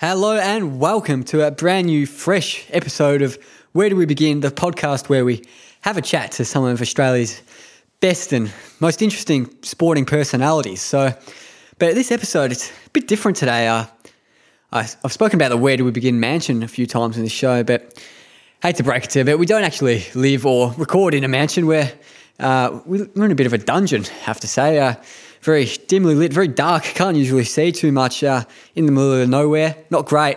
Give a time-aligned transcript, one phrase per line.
[0.00, 3.38] Hello and welcome to a brand new, fresh episode of
[3.72, 5.44] Where Do We Begin, the podcast where we
[5.82, 7.42] have a chat to some of Australia's
[8.00, 8.50] best and
[8.80, 10.80] most interesting sporting personalities.
[10.80, 11.12] So,
[11.78, 13.68] but this episode, it's a bit different today.
[13.68, 13.84] Uh,
[14.72, 17.28] I, have spoken about the Where Do We Begin mansion a few times in the
[17.28, 18.02] show, but
[18.62, 21.28] hate to break it to you, but we don't actually live or record in a
[21.28, 21.66] mansion.
[21.66, 21.92] We're,
[22.38, 24.78] uh, we're in a bit of a dungeon, I have to say.
[24.78, 24.94] Uh,
[25.42, 26.84] very dimly lit, very dark.
[26.84, 28.44] Can't usually see too much uh,
[28.74, 29.76] in the middle of nowhere.
[29.90, 30.36] Not great,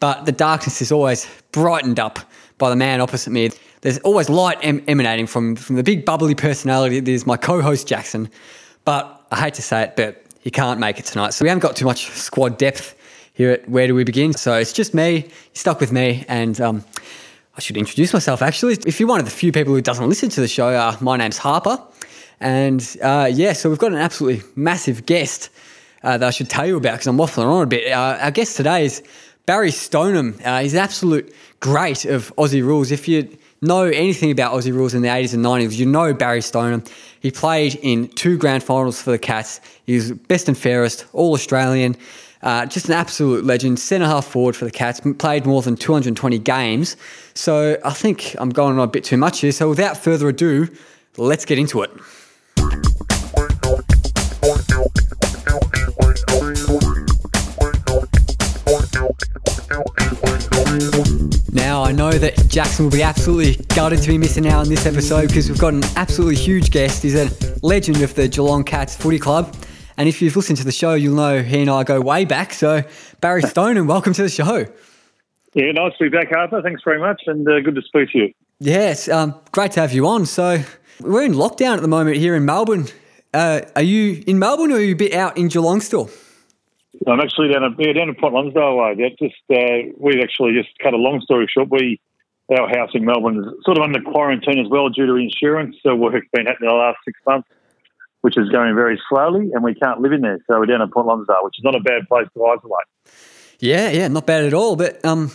[0.00, 2.18] but the darkness is always brightened up
[2.58, 3.50] by the man opposite me.
[3.80, 7.86] There's always light em- emanating from, from the big bubbly personality that is my co-host
[7.86, 8.30] Jackson.
[8.84, 11.34] But I hate to say it, but he can't make it tonight.
[11.34, 12.94] So we haven't got too much squad depth
[13.34, 14.32] here at Where Do We Begin?
[14.32, 16.84] So it's just me, stuck with me, and um,
[17.56, 18.74] I should introduce myself actually.
[18.86, 21.16] If you're one of the few people who doesn't listen to the show, uh, my
[21.16, 21.78] name's Harper.
[22.40, 25.50] And uh, yeah, so we've got an absolutely massive guest
[26.02, 27.90] uh, that I should tell you about because I'm waffling on a bit.
[27.90, 29.02] Uh, our guest today is
[29.46, 30.38] Barry Stoneham.
[30.44, 32.90] Uh, he's an absolute great of Aussie rules.
[32.90, 33.28] If you
[33.62, 36.84] know anything about Aussie rules in the 80s and 90s, you know Barry Stoneham.
[37.20, 39.60] He played in two grand finals for the Cats.
[39.86, 41.96] He was best and fairest, all Australian.
[42.42, 46.38] Uh, just an absolute legend, centre half forward for the Cats, played more than 220
[46.40, 46.96] games.
[47.32, 49.52] So I think I'm going on a bit too much here.
[49.52, 50.68] So without further ado,
[51.16, 51.90] let's get into it.
[61.52, 64.86] Now, I know that Jackson will be absolutely gutted to be missing out on this
[64.86, 67.02] episode because we've got an absolutely huge guest.
[67.02, 67.30] He's a
[67.62, 69.54] legend of the Geelong Cats Footy Club.
[69.96, 72.52] And if you've listened to the show, you'll know he and I go way back.
[72.52, 72.82] So,
[73.20, 74.66] Barry Stone, and welcome to the show.
[75.54, 76.60] Yeah, nice to be back, Harper.
[76.62, 78.34] Thanks very much, and uh, good to speak to you.
[78.58, 80.26] Yes, um, great to have you on.
[80.26, 80.62] So,
[81.00, 82.86] we're in lockdown at the moment here in Melbourne.
[83.32, 86.10] Uh, are you in Melbourne or are you a bit out in Geelong still?
[87.06, 88.94] I'm actually down at yeah, down at Point Lonsdale way.
[88.94, 91.68] That just uh, we've actually just cut a long story short.
[91.70, 92.00] We
[92.50, 95.76] our house in Melbourne is sort of under quarantine as well due to insurance.
[95.82, 97.48] So work's been happening the last six months,
[98.20, 100.38] which is going very slowly, and we can't live in there.
[100.46, 102.86] So we're down at Point Lonsdale, which is not a bad place to isolate.
[103.58, 104.76] Yeah, yeah, not bad at all.
[104.76, 105.30] But um,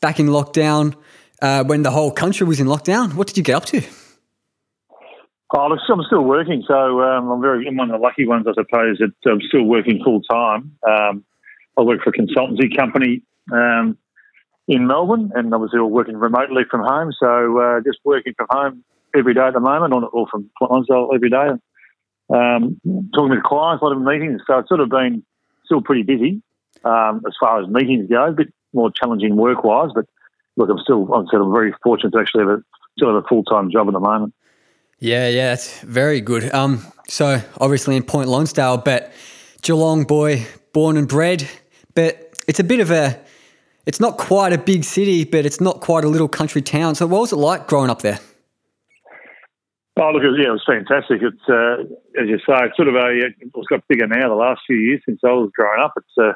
[0.00, 0.94] back in lockdown,
[1.42, 3.82] uh, when the whole country was in lockdown, what did you get up to?
[5.52, 8.46] Oh, look, I'm still working, so um, I'm very I'm one of the lucky ones,
[8.46, 8.98] I suppose.
[8.98, 10.76] That I'm still working full time.
[10.88, 11.24] Um,
[11.76, 13.22] I work for a consultancy company
[13.52, 13.98] um,
[14.68, 17.12] in Melbourne, and obviously we're working remotely from home.
[17.18, 18.84] So uh, just working from home
[19.16, 21.48] every day at the moment, on or, from Lonsdale every day.
[22.32, 22.80] Um,
[23.12, 24.42] talking with clients, a lot of meetings.
[24.46, 25.24] So it's sort of been
[25.64, 26.42] still pretty busy
[26.84, 28.28] um, as far as meetings go.
[28.28, 30.04] A bit more challenging work wise, but
[30.56, 32.62] look, I'm still I'm sort of very fortunate to actually have a
[32.96, 34.32] still have a full time job at the moment.
[35.00, 36.52] Yeah, yeah, that's very good.
[36.54, 39.10] Um, so obviously in Point Lonsdale, but
[39.62, 41.48] Geelong boy, born and bred,
[41.94, 43.18] but it's a bit of a,
[43.86, 46.94] it's not quite a big city, but it's not quite a little country town.
[46.96, 48.18] So what was it like growing up there?
[49.96, 51.22] Oh, look, yeah, it was fantastic.
[51.22, 51.84] It's, uh,
[52.20, 53.08] as you say, it's sort of a,
[53.40, 55.94] it's got bigger now the last few years since I was growing up.
[55.96, 56.34] It's uh,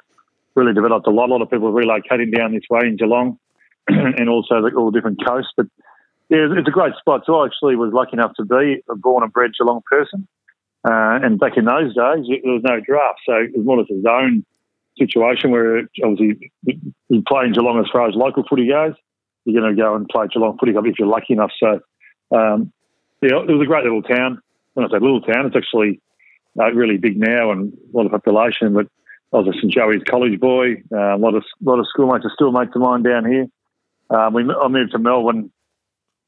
[0.54, 1.28] really developed a lot.
[1.28, 3.38] A lot of people relocating down this way in Geelong
[3.88, 5.52] and also the, all the different coasts.
[5.54, 5.66] But
[6.34, 7.22] yeah, it's a great spot.
[7.26, 10.26] So I actually was lucky enough to be a born and bred Geelong person.
[10.86, 13.20] Uh, and back in those days, there was no draft.
[13.26, 14.44] So it was more of a zone
[14.98, 16.52] situation where obviously
[17.08, 18.94] you play in Geelong as far as local footy goes.
[19.44, 21.52] You're going to go and play Geelong footy if you're lucky enough.
[21.58, 21.80] So,
[22.36, 22.72] um,
[23.22, 24.40] yeah, it was a great little town.
[24.74, 26.00] When I say little town, it's actually
[26.58, 28.74] uh, really big now and a lot of population.
[28.74, 28.88] But
[29.32, 30.82] I was a St Joey's college boy.
[30.92, 33.46] Uh, a lot of lot of schoolmates are still mates of mine down here.
[34.10, 35.50] Um, we, I moved to Melbourne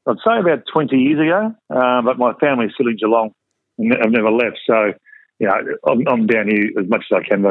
[0.07, 3.31] I'd say about 20 years ago, uh, but my family's still in Geelong
[3.77, 4.59] and I've never left.
[4.65, 4.93] So,
[5.39, 7.49] you know, I'm, I'm, down here as much as I can be.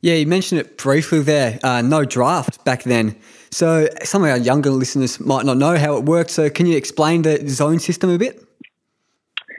[0.00, 1.58] Yeah, you mentioned it briefly there.
[1.64, 3.16] Uh, no draft back then.
[3.50, 6.30] So some of our younger listeners might not know how it worked.
[6.30, 8.44] So can you explain the zone system a bit?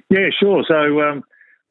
[0.10, 0.64] Yeah, sure.
[0.68, 1.24] So um,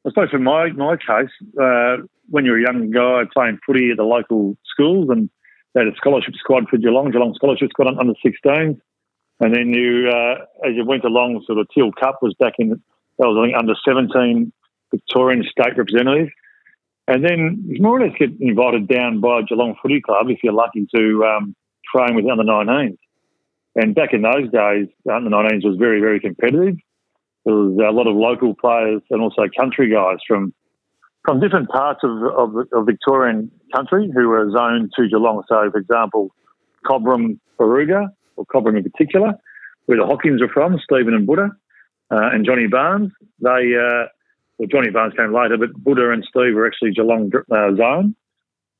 [0.05, 1.97] I suppose in my my case, uh,
[2.29, 5.29] when you're a young guy playing footy at the local schools and
[5.73, 8.79] they had a scholarship squad for Geelong, Geelong scholarship squad under 16s,
[9.39, 12.69] and then you, uh, as you went along, sort of Teal Cup was back in,
[12.69, 12.77] that
[13.17, 14.51] was I think under 17
[14.91, 16.29] Victorian state representative.
[17.07, 20.53] And then you more or less get invited down by Geelong Footy Club if you're
[20.53, 21.55] lucky to um,
[21.93, 22.97] train with under 19s.
[23.75, 26.75] And back in those days, under 19s was very, very competitive.
[27.45, 30.53] There was a lot of local players and also country guys from
[31.25, 35.43] from different parts of, of, of Victorian country who were zoned to Geelong.
[35.49, 36.33] So, for example,
[36.85, 38.07] Cobram, Barooga,
[38.51, 39.33] or in particular,
[39.85, 41.51] where the Hockings are from, Stephen and Buddha,
[42.11, 43.11] uh, and Johnny Barnes.
[43.39, 44.07] They, uh,
[44.57, 48.15] well, Johnny Barnes came later, but Buddha and Steve were actually Geelong uh, zone.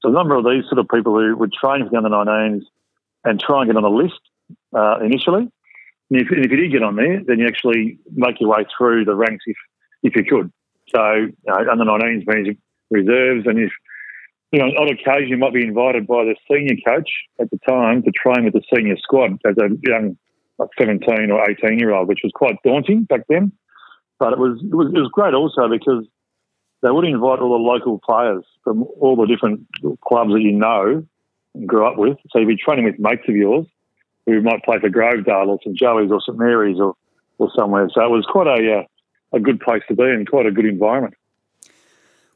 [0.02, 2.64] So a number of these sort of people who would train for the under 19s
[3.26, 4.20] and try and get on a list
[4.74, 5.50] uh, initially.
[6.10, 8.66] And if, and if, you did get on there, then you actually make your way
[8.78, 9.58] through the ranks if,
[10.04, 10.52] if you could.
[10.94, 12.58] So you know, under 19s means
[12.90, 13.72] reserves, and if
[14.52, 17.10] you know, on occasion you might be invited by the senior coach
[17.40, 20.18] at the time to train with the senior squad as a young,
[20.58, 23.52] like 17 or 18 year old, which was quite daunting back then.
[24.18, 26.06] But it was, it was it was great also because
[26.82, 29.66] they would invite all the local players from all the different
[30.02, 31.06] clubs that you know
[31.54, 32.18] and grew up with.
[32.30, 33.66] So you'd be training with mates of yours
[34.26, 36.96] who might play for Grovedale or St Joey's or St Mary's or,
[37.38, 37.88] or somewhere.
[37.94, 38.84] So it was quite a, uh,
[39.34, 41.16] a good place to be and quite a good environment.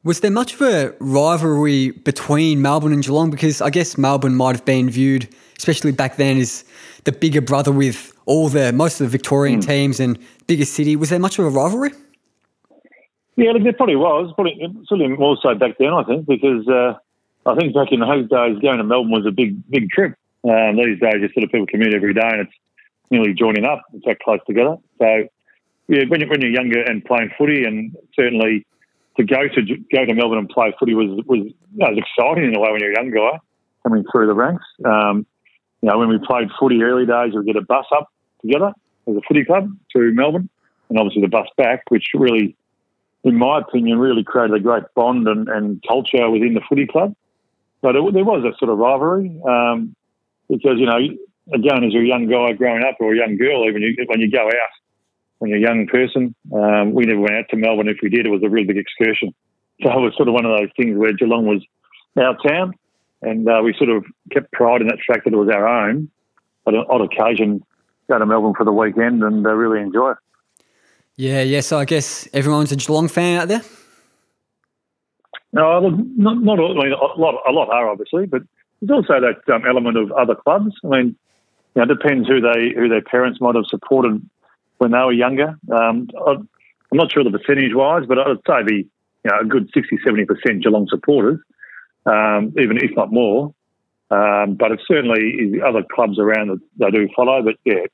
[0.03, 3.31] Was there much of a rivalry between Melbourne and Geelong?
[3.31, 6.65] Because I guess Melbourne might have been viewed, especially back then, as
[7.05, 9.67] the bigger brother with all the most of the Victorian mm.
[9.67, 10.97] teams and biggest city.
[10.97, 11.91] Was there much of a rivalry?
[13.38, 14.33] Yeah, look, there probably was.
[14.35, 14.59] Probably
[14.89, 16.95] certainly more so back then, I think, because uh,
[17.45, 20.15] I think back in those days, going to Melbourne was a big, big trip.
[20.44, 22.53] Um, these days, you sort of people commute every day, and it's
[23.09, 23.83] nearly joining up.
[23.94, 24.75] It's that close together.
[25.00, 25.29] So,
[25.88, 28.65] yeah, when, you, when you're younger and playing footy, and certainly
[29.18, 32.45] to go to go to Melbourne and play footy was was, you know, was exciting
[32.45, 33.39] in a way when you're a young guy
[33.83, 34.65] coming through the ranks.
[34.86, 35.25] Um,
[35.81, 38.10] you know, when we played footy early days, we'd get a bus up
[38.42, 38.74] together
[39.07, 40.50] as a footy club to Melbourne,
[40.89, 42.56] and obviously the bus back, which really,
[43.24, 47.13] in my opinion, really created a great bond and, and culture within the footy club.
[47.81, 49.95] But it, there was a sort of rivalry um,
[50.50, 50.98] because you know,
[51.54, 54.31] again, as a young guy growing up or a young girl, even you, when you
[54.31, 54.74] go out
[55.51, 56.35] a young person.
[56.53, 57.89] Um, we never went out to Melbourne.
[57.89, 59.33] If we did, it was a real big excursion.
[59.81, 61.65] So it was sort of one of those things where Geelong was
[62.15, 62.73] our town,
[63.21, 66.09] and uh, we sort of kept pride in that fact that it was our own.
[66.63, 67.63] But on occasion,
[68.07, 70.17] go to Melbourne for the weekend and uh, really enjoy it.
[71.15, 71.61] Yeah, yeah.
[71.61, 73.61] So I guess everyone's a Geelong fan out there.
[75.51, 77.35] No, not, not all, I mean, a lot.
[77.47, 78.41] A lot are obviously, but
[78.81, 80.73] there's also that um, element of other clubs.
[80.83, 81.15] I mean,
[81.75, 84.27] you know, it depends who they who their parents might have supported
[84.77, 85.57] when they were younger.
[85.71, 86.47] Um, I'm
[86.91, 88.89] not sure the percentage wise, but I'd say be
[89.23, 91.39] you know, a good 60, 70% Geelong supporters,
[92.05, 93.53] um, even if not more.
[94.11, 97.41] Um, but it certainly is other clubs around that they do follow.
[97.41, 97.85] But yeah,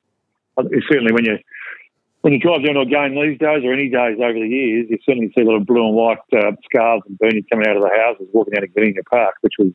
[0.89, 1.37] certainly when you
[2.21, 4.87] when you drive down to a game these days or any days over the years,
[4.89, 7.77] you certainly see a lot of blue and white uh, scarves and beanies coming out
[7.77, 9.71] of the houses, walking out of Kardinia Park, which was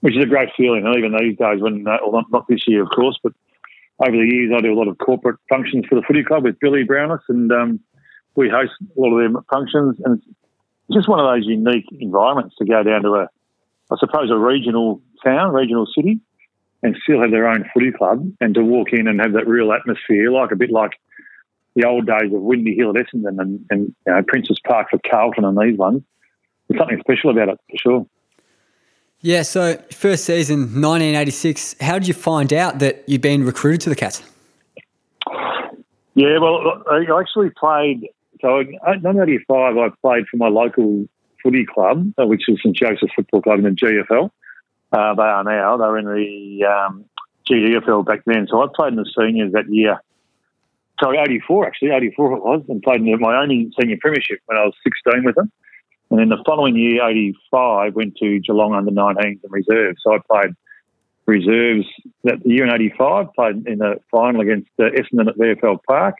[0.00, 0.86] which is a great feeling.
[0.86, 3.32] And even these days, when uh, well, not, not this year, of course, but
[4.02, 6.58] over the years, I do a lot of corporate functions for the footy club with
[6.60, 7.80] Billy Brownless, and um,
[8.34, 9.96] we host a lot of their functions.
[10.04, 10.20] And
[10.88, 13.28] it's just one of those unique environments to go down to a,
[13.90, 16.20] I suppose, a regional town, regional city,
[16.82, 19.72] and still have their own footy club, and to walk in and have that real
[19.72, 20.92] atmosphere, like a bit like
[21.74, 24.98] the old days of Windy Hill at Essendon and, and you know, Princes Park for
[25.08, 26.02] Carlton and these ones.
[26.68, 28.06] There's something special about it for sure.
[29.24, 33.88] Yeah, so first season, 1986, how did you find out that you'd been recruited to
[33.88, 34.20] the Cats?
[36.14, 38.08] Yeah, well, I actually played,
[38.40, 41.06] so in 1985, I played for my local
[41.40, 44.30] footy club, uh, which is St Joseph's Football Club in the GFL.
[44.92, 47.04] Uh, they are now, they were in the um,
[47.48, 48.48] GDFL back then.
[48.50, 50.02] So I played in the seniors that year.
[51.00, 54.64] Sorry, 84 actually, 84 it was, and played in my only senior premiership when I
[54.64, 55.50] was 16 with them.
[56.12, 59.98] And then the following year, 85, went to Geelong under 19s and reserves.
[60.04, 60.54] So I played
[61.24, 61.86] reserves
[62.24, 66.16] that year in 85, played in the final against uh, Essendon at VFL Park.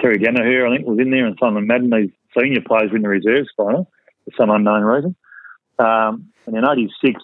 [0.00, 3.02] Terry Daniher, I think, was in there, and Simon Madden, these senior players were in
[3.02, 3.88] the reserves final
[4.24, 5.14] for some unknown reason.
[5.78, 7.22] Um, and in 86,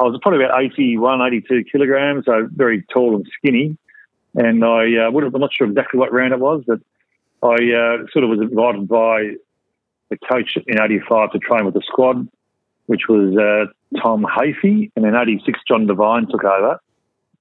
[0.00, 3.78] I was probably about 81, 82 kilograms, so very tall and skinny.
[4.34, 6.80] And I uh, would have, I'm not sure exactly what round it was, but
[7.40, 9.34] I uh, sort of was invited by
[10.10, 12.28] the coach in 85 to train with the squad,
[12.86, 14.90] which was uh, Tom Hafey.
[14.96, 16.80] And in 86, John Devine took over.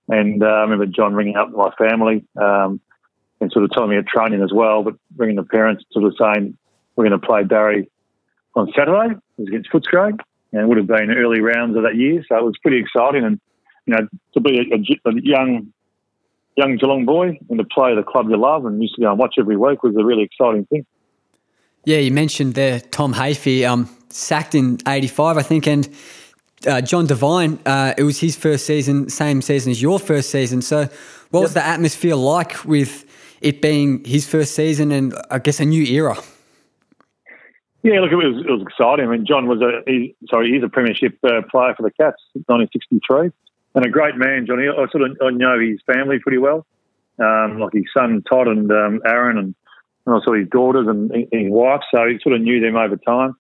[0.10, 2.80] And uh, I remember John ringing up my family um,
[3.42, 6.16] and sort of telling me at training as well, but ringing the parents, sort of
[6.20, 6.58] saying,
[6.96, 7.90] we're going to play Barry
[8.56, 9.16] on Saturday.
[9.16, 10.18] It was against Footscray.
[10.54, 12.24] And it would have been early rounds of that year.
[12.28, 13.24] So it was pretty exciting.
[13.24, 13.40] And,
[13.86, 15.74] you know, to be a, a, a young
[16.58, 19.20] young Geelong boy and to play the club you love and used to go and
[19.20, 20.86] watch every week was a really exciting thing.
[21.88, 25.88] Yeah, you mentioned there Tom Hafey, um, sacked in '85, I think, and
[26.68, 27.60] uh, John Devine.
[27.66, 30.62] Uh, it was his first season, same season as your first season.
[30.62, 30.80] So,
[31.30, 31.44] what yep.
[31.44, 33.06] was the atmosphere like with
[33.40, 36.18] it being his first season and I guess a new era?
[37.84, 39.08] Yeah, look, it was it was exciting.
[39.08, 42.22] I mean, John was a he, sorry, he's a premiership uh, player for the Cats,
[42.36, 43.32] in 1963,
[43.76, 44.68] and a great man, Johnny.
[44.68, 46.66] I sort of I know his family pretty well,
[47.18, 49.56] um, like his son Todd and um, Aaron and
[50.08, 51.82] and I saw his daughters and his wife.
[51.94, 53.36] So he sort of knew them over time.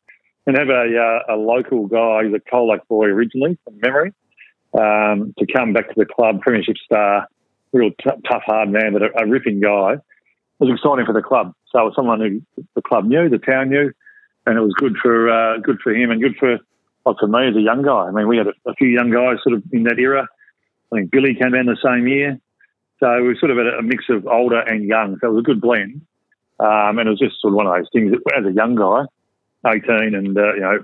[0.45, 4.13] and have a, uh, a local guy, he's a Colac boy originally from memory,
[4.73, 7.27] um, to come back to the club, Premiership star,
[7.73, 9.93] real t- tough, hard man, but a, a ripping guy.
[9.93, 11.53] It was exciting for the club.
[11.71, 13.91] So it was someone who the club knew, the town knew,
[14.45, 16.57] and it was good for uh, good for him and good for
[17.05, 18.07] like for me as a young guy.
[18.07, 20.27] I mean, we had a, a, few young guys sort of in that era.
[20.91, 22.39] I think Billy came in the same year,
[22.99, 25.17] so we sort of had a mix of older and young.
[25.19, 26.01] So it was a good blend,
[26.59, 28.15] um, and it was just sort of one of those things.
[28.37, 29.05] As a young guy,
[29.67, 30.79] eighteen, and uh, you know,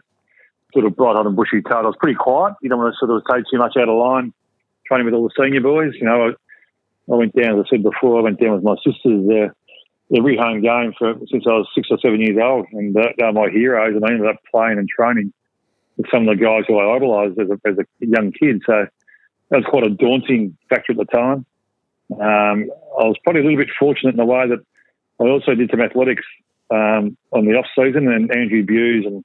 [0.73, 2.55] sort of bright-eyed and bushy-tailed, I was pretty quiet.
[2.61, 4.33] You don't want to sort of take too much out of line.
[4.85, 7.83] Training with all the senior boys, you know, I, I went down, as I said
[7.83, 9.27] before, I went down with my sisters.
[9.29, 9.49] Uh,
[10.15, 13.25] every home game for since I was six or seven years old, and uh, they
[13.25, 13.95] were my heroes.
[13.95, 15.33] And I ended up playing and training
[15.97, 18.61] with some of the guys who I idolised as a, as a young kid.
[18.65, 18.85] So
[19.49, 21.45] that was quite a daunting factor at the time.
[22.11, 24.59] Um, I was probably a little bit fortunate in the way that
[25.23, 26.23] I also did some athletics
[26.69, 29.23] um, on the off season, and Andrew Bews and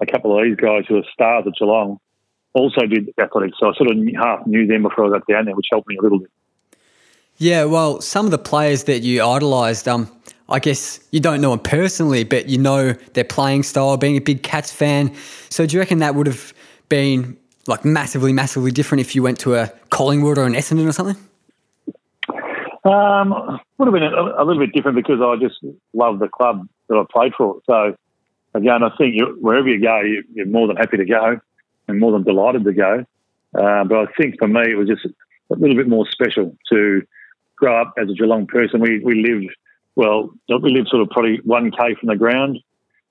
[0.00, 1.98] a couple of these guys who are stars at Geelong
[2.52, 3.56] also did athletics.
[3.60, 5.96] So I sort of half knew them before I got down there, which helped me
[5.96, 6.30] a little bit.
[7.38, 10.10] Yeah, well, some of the players that you idolised, um,
[10.48, 14.20] I guess you don't know them personally, but you know their playing style, being a
[14.20, 15.14] big Cats fan.
[15.50, 16.54] So do you reckon that would have
[16.88, 17.36] been
[17.66, 21.16] like massively, massively different if you went to a Collingwood or an Essendon or something?
[22.86, 25.56] Um, would have been a, a, little bit different because I just
[25.92, 27.60] love the club that I played for.
[27.66, 27.96] So
[28.54, 31.40] again, I think you, wherever you go, you, are more than happy to go
[31.88, 33.04] and more than delighted to go.
[33.58, 37.02] Uh, but I think for me, it was just a little bit more special to
[37.56, 38.80] grow up as a Geelong person.
[38.80, 39.52] We we lived
[39.96, 40.30] well.
[40.48, 42.58] We lived sort of probably one k from the ground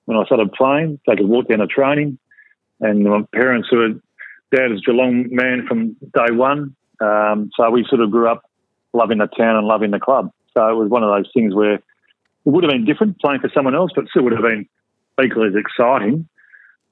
[0.06, 1.00] when I started playing.
[1.04, 2.18] So I could walk down to training,
[2.80, 3.94] and my parents were
[4.54, 6.76] dad is Geelong man from day one.
[7.00, 8.45] Um, so we sort of grew up
[8.96, 10.30] loving the town and loving the club.
[10.56, 11.82] So it was one of those things where it
[12.44, 14.68] would have been different playing for someone else, but still would have been
[15.22, 16.28] equally as exciting.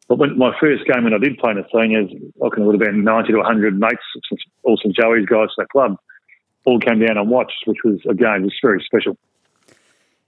[0.09, 2.11] But when my first game when I did play in the seniors,
[2.43, 4.03] I it would have been 90 to 100 mates,
[4.63, 5.97] all St Joey's guys to the club
[6.65, 9.17] all came down and watched, which was again just very special.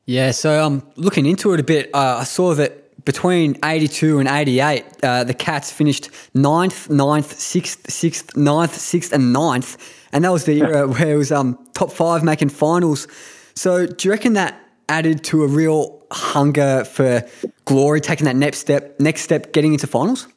[0.04, 1.90] Yeah, so I'm um, looking into it a bit.
[1.92, 7.90] Uh, I saw that between 82 and 88, uh, the Cats finished ninth, ninth, sixth,
[7.90, 9.76] sixth, ninth, sixth, and ninth,
[10.12, 13.06] and that was the era where it was um, top five making finals.
[13.54, 17.22] So, do you reckon that added to a real hunger for
[17.64, 20.28] glory, taking that next step, next step, getting into finals?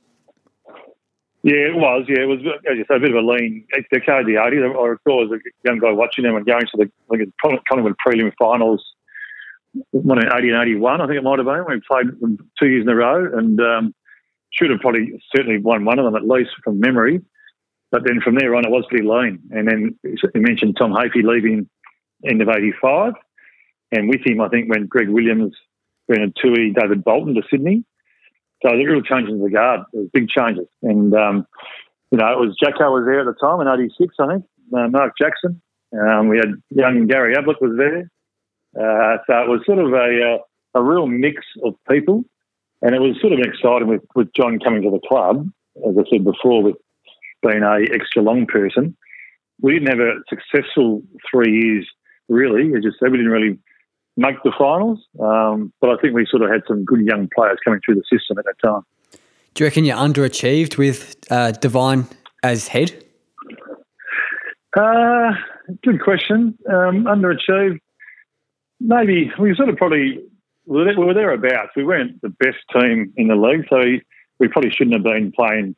[1.41, 2.05] Yeah, it was.
[2.09, 2.39] Yeah, it was,
[2.69, 4.77] as you say, a bit of a lean decade, the 80s.
[4.77, 7.61] I recall as a young guy watching them and going to the, I think it's
[7.69, 8.83] Collingwood prelim finals,
[9.91, 11.65] one in 80 and 81, I think it might have been.
[11.67, 13.95] We played two years in a row and um,
[14.51, 17.21] should have probably certainly won one of them at least from memory.
[17.91, 19.39] But then from there on, it was pretty lean.
[19.51, 21.67] And then you mentioned Tom Hafey leaving
[22.27, 23.13] end of 85.
[23.91, 25.55] And with him, I think, went Greg Williams,
[26.07, 27.83] Bernard Toohey, David Bolton to Sydney.
[28.61, 29.81] So the real changes in the guard.
[29.93, 31.47] There was big changes, and um,
[32.11, 34.45] you know it was Jacko was there at the time in '86, I think.
[34.75, 35.61] Uh, Mark Jackson.
[35.93, 38.11] Um, we had young Gary Ablett was there.
[38.75, 42.23] Uh, so it was sort of a uh, a real mix of people,
[42.81, 45.49] and it was sort of exciting with with John coming to the club.
[45.87, 46.75] As I said before, with
[47.41, 48.95] being a extra long person,
[49.61, 51.87] we didn't have a successful three years
[52.27, 52.73] really.
[52.77, 53.57] As you said, we didn't really
[54.17, 54.99] make the finals.
[55.19, 58.03] Um, but I think we sort of had some good young players coming through the
[58.11, 58.81] system at that time.
[59.53, 62.07] Do you reckon you underachieved with uh, Devine
[62.43, 63.03] as head?
[64.77, 65.31] Uh,
[65.83, 66.57] good question.
[66.69, 67.79] Um, underachieved.
[68.79, 70.19] Maybe we sort of probably
[70.65, 71.71] we were thereabouts.
[71.75, 73.81] We weren't the best team in the league, so
[74.39, 75.75] we probably shouldn't have been playing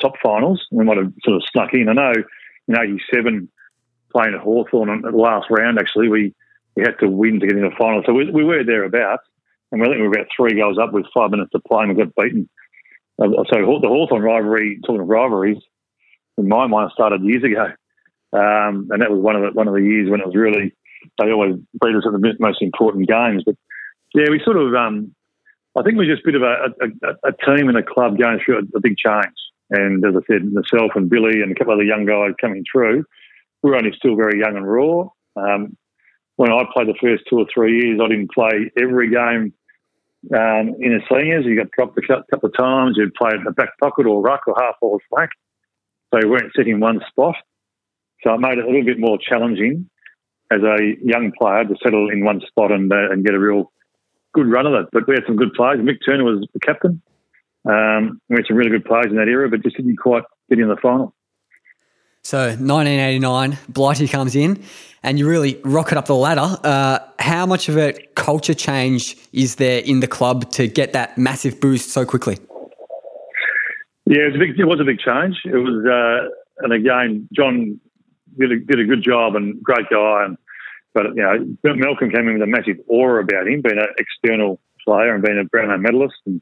[0.00, 0.66] top finals.
[0.70, 1.88] We might have sort of snuck in.
[1.88, 2.12] I know
[2.68, 3.48] in '87
[4.10, 5.78] playing at Hawthorn in the last round.
[5.78, 6.34] Actually, we
[6.76, 8.02] we had to win to get in the final.
[8.06, 9.24] So we, we were thereabouts,
[9.70, 11.96] and we think we were about three goals up with five minutes to play, and
[11.96, 12.48] we got beaten.
[13.18, 15.58] Uh, so the Hawthorn rivalry, talking of rivalries,
[16.38, 17.66] in my mind, started years ago,
[18.32, 20.74] um, and that was one of the one of the years when it was really
[21.18, 23.42] they always beat us at the most important games.
[23.44, 23.56] But
[24.14, 25.14] yeah, we sort of, um,
[25.78, 28.40] I think we're just a bit of a, a, a team and a club going
[28.44, 29.34] through a, a, big change.
[29.70, 32.64] And as I said, myself and Billy and a couple of the young guys coming
[32.70, 35.08] through—we're only still very young and raw.
[35.36, 35.76] Um,
[36.36, 39.52] when I played the first two or three years, I didn't play every game
[40.34, 41.46] um, in the seniors.
[41.46, 42.96] You got dropped a couple of times.
[42.96, 45.30] You'd play in the back pocket or ruck or half forward flank.
[46.12, 47.36] So you weren't sitting in one spot.
[48.24, 49.88] So it made it a little bit more challenging
[50.50, 53.72] as a young player to settle in one spot and, uh, and get a real
[54.34, 54.86] good run of it.
[54.92, 55.78] But we had some good players.
[55.78, 57.00] Mick Turner was the captain.
[57.68, 60.58] Um, we had some really good players in that era, but just didn't quite get
[60.58, 61.14] in the final.
[62.22, 64.62] So 1989, Blighty comes in
[65.02, 66.58] and you really rocket up the ladder.
[66.62, 71.16] Uh, how much of a culture change is there in the club to get that
[71.16, 72.38] massive boost so quickly?
[74.06, 75.36] Yeah, it was a big, it was a big change.
[75.44, 77.80] It was, uh, and again, John
[78.38, 80.24] did a, did a good job and great guy.
[80.24, 80.36] And
[80.94, 84.60] but you know, Malcolm came in with a massive aura about him, being an external
[84.84, 86.40] player and being a Brownlow medalist and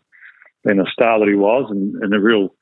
[0.64, 2.54] being a star that he was, and, and a real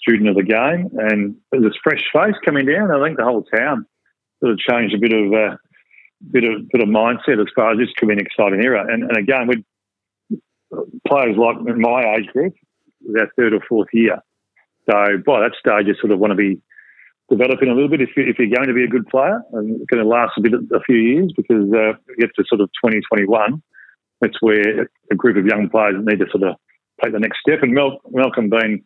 [0.00, 0.90] student of the game.
[0.98, 3.86] And this fresh face coming down, I think the whole town
[4.40, 5.56] sort of changed a bit of uh,
[6.30, 8.86] bit of bit of mindset as far as this could be an exciting era.
[8.88, 9.64] And, and again, with
[11.06, 12.54] players like my age group,
[13.12, 14.18] their third or fourth year.
[14.90, 16.60] So by that stage, you sort of want to be
[17.30, 19.80] developing a little bit if, you, if you're going to be a good player and
[19.80, 22.68] it's going to last a bit a few years because uh, get to sort of
[22.84, 23.62] 2021.
[24.20, 26.56] That's where a group of young players need to sort of
[27.02, 27.62] take the next step.
[27.62, 28.84] And Mel, Malcolm being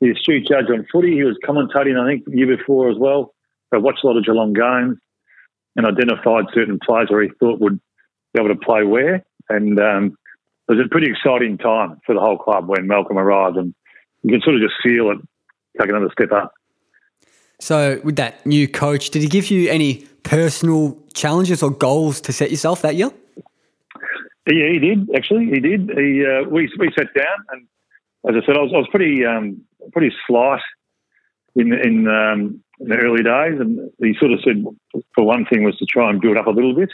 [0.00, 3.34] the astute judge on footy, he was commentating, I think, the year before as well.
[3.72, 4.98] I watched a lot of Geelong games
[5.76, 7.80] and identified certain players where he thought would
[8.32, 9.24] be able to play where.
[9.48, 10.16] And um,
[10.68, 13.74] it was a pretty exciting time for the whole club when Malcolm arrived, and
[14.22, 15.18] you can sort of just feel it
[15.80, 16.52] take another step up.
[17.60, 22.32] So, with that new coach, did he give you any personal challenges or goals to
[22.32, 23.10] set yourself that year?
[24.46, 25.46] Yeah, he did actually.
[25.46, 25.90] He did.
[25.96, 27.66] He uh, we we sat down, and
[28.28, 30.60] as I said, I was, I was pretty um, pretty slight
[31.56, 34.62] in in, um, in, the early days, and he sort of said,
[35.14, 36.90] for one thing, was to try and build up a little bit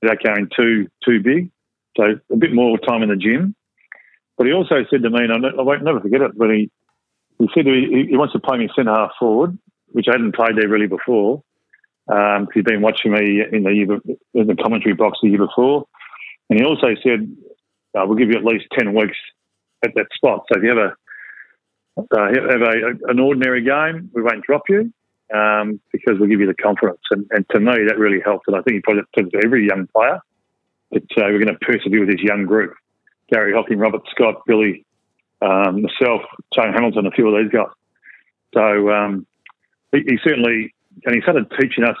[0.00, 1.50] without going too too big.
[1.96, 3.54] So a bit more time in the gym.
[4.36, 6.70] But he also said to me, and I won't never forget it, but he
[7.38, 9.58] he said he, he wants to play me centre half forward,
[9.94, 11.42] which I hadn't played there really before.
[12.12, 14.00] Um, he'd been watching me in the
[14.34, 15.86] in the commentary box the year before,
[16.50, 17.34] and he also said,
[17.96, 19.16] uh, "We'll give you at least ten weeks
[19.84, 20.44] at that spot.
[20.52, 20.92] So if you have a
[21.96, 24.92] uh, have a, an ordinary game, we won't drop you
[25.32, 28.48] um, because we'll give you the confidence." And, and, to me, that really helped.
[28.48, 30.18] And I think he probably said to every young player
[30.90, 32.74] that uh, we're going to persevere with this young group:
[33.32, 34.84] Gary Hocking, Robert Scott, Billy,
[35.40, 36.22] um, myself,
[36.52, 37.72] Shane Hamilton, a few of these guys.
[38.52, 39.26] So um,
[39.94, 40.74] he, he certainly,
[41.04, 41.96] and he started teaching us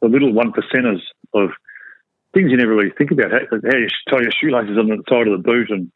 [0.00, 1.00] the little one percenters
[1.34, 1.50] of
[2.34, 3.30] things you never really think about.
[3.30, 5.90] How, how you tie your shoelaces on the side of the boot and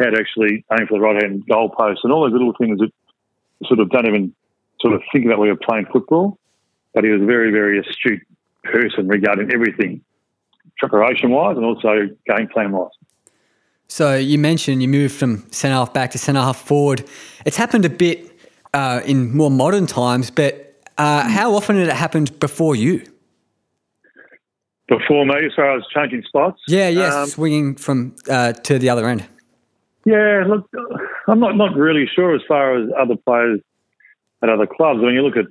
[0.00, 2.78] how to actually aim for the right hand goal post and all those little things
[2.80, 2.90] that
[3.66, 4.34] sort of don't even
[4.80, 6.38] sort of think about when you're playing football.
[6.94, 8.22] But he was a very, very astute
[8.64, 10.02] person regarding everything,
[10.78, 12.90] preparation wise and also game plan wise.
[13.88, 17.04] So you mentioned you moved from centre half back to centre half forward.
[17.44, 18.35] It's happened a bit
[18.74, 23.02] uh, in more modern times, but uh, how often had it happened before you?
[24.88, 26.60] Before me, as far as changing spots?
[26.68, 29.26] Yeah, yes, um, swinging from uh, to the other end.
[30.04, 30.70] Yeah, look,
[31.26, 33.60] I'm not, not really sure as far as other players
[34.42, 35.00] at other clubs.
[35.00, 35.46] When you look at,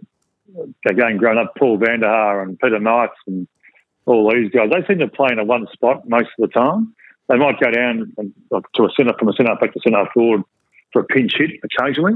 [0.90, 3.48] again, growing up, Paul Vander Haar and Peter Knights and
[4.06, 6.96] all these guys, they seem to play in a one spot most of the time.
[7.28, 10.08] They might go down and, like, to a centre, from a centre back to centre
[10.14, 10.44] forward
[10.94, 12.14] for a pinch hit occasionally.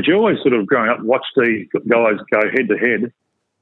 [0.00, 3.12] But you always sort of growing up watch these guys go head to head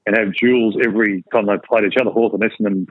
[0.07, 2.87] and have duels every time they played each other, Hawthorn Essendon,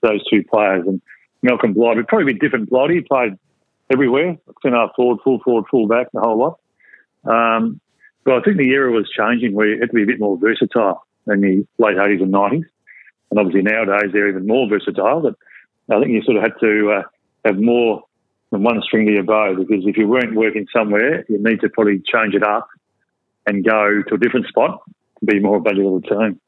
[0.00, 0.86] those two players.
[0.86, 1.02] And
[1.42, 2.90] Malcolm Blight would probably be different Blight.
[2.90, 3.36] He played
[3.92, 6.60] everywhere, centre forward, full forward, full back, the whole lot.
[7.24, 7.80] Um,
[8.22, 10.38] but I think the era was changing where you had to be a bit more
[10.38, 12.62] versatile in the late 80s and 90s.
[13.32, 15.20] And obviously nowadays they're even more versatile.
[15.20, 15.34] But
[15.92, 17.02] I think you sort of had to uh,
[17.44, 18.04] have more
[18.50, 21.68] than one string to your bow because if you weren't working somewhere, you need to
[21.68, 22.68] probably change it up
[23.46, 24.82] and go to a different spot
[25.20, 26.40] to be more valuable to the team.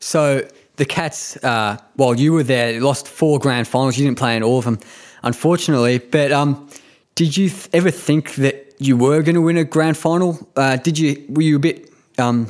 [0.00, 3.98] So the Cats, uh, while you were there, lost four grand finals.
[3.98, 4.78] You didn't play in all of them,
[5.22, 5.98] unfortunately.
[5.98, 6.68] But um,
[7.14, 10.48] did you th- ever think that you were going to win a grand final?
[10.54, 11.24] Uh, did you?
[11.28, 11.92] Were you a bit?
[12.16, 12.44] Um,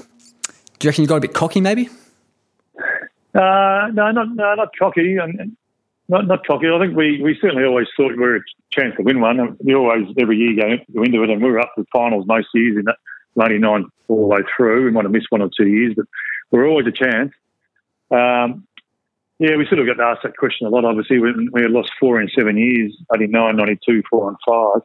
[0.79, 1.88] do you reckon you got a bit cocky, maybe?
[3.35, 5.17] Uh, no, not no, not cocky.
[5.17, 5.57] And
[6.09, 6.68] not, not cocky.
[6.68, 8.40] I think we, we certainly always thought we were a
[8.73, 9.57] chance to win one.
[9.61, 12.27] We always, every year, go, go into it, and we were up to the finals
[12.27, 12.97] most years in that
[13.37, 14.87] 99 all the way through.
[14.87, 16.07] We might have missed one or two years, but
[16.51, 17.33] we are always a chance.
[18.11, 18.66] Um,
[19.38, 21.18] yeah, we sort of got asked that question a lot, obviously.
[21.18, 24.83] We, we had lost four in seven years 89, 92, 4 and 5.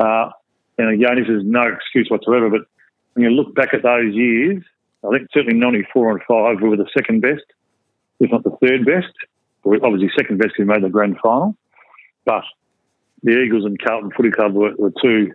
[0.00, 0.30] Uh,
[0.78, 2.62] and again, this is no excuse whatsoever, but
[3.12, 4.62] when you look back at those years,
[5.04, 7.44] I think certainly 94 and 5 we were the second best,
[8.18, 9.12] if not the third best
[9.64, 11.56] obviously second best who made the grand final.
[12.24, 12.44] But
[13.22, 15.32] the Eagles and Carlton Footy Club were, were two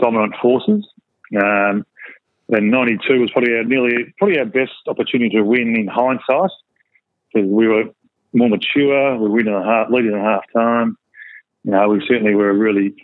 [0.00, 0.86] dominant forces.
[1.36, 1.86] Um,
[2.48, 6.50] and 92 was probably our, nearly probably our best opportunity to win in hindsight
[7.32, 7.84] because we were
[8.32, 9.16] more mature.
[9.16, 10.96] We were leading a half, leading a half time.
[11.64, 12.94] You know, we certainly were really,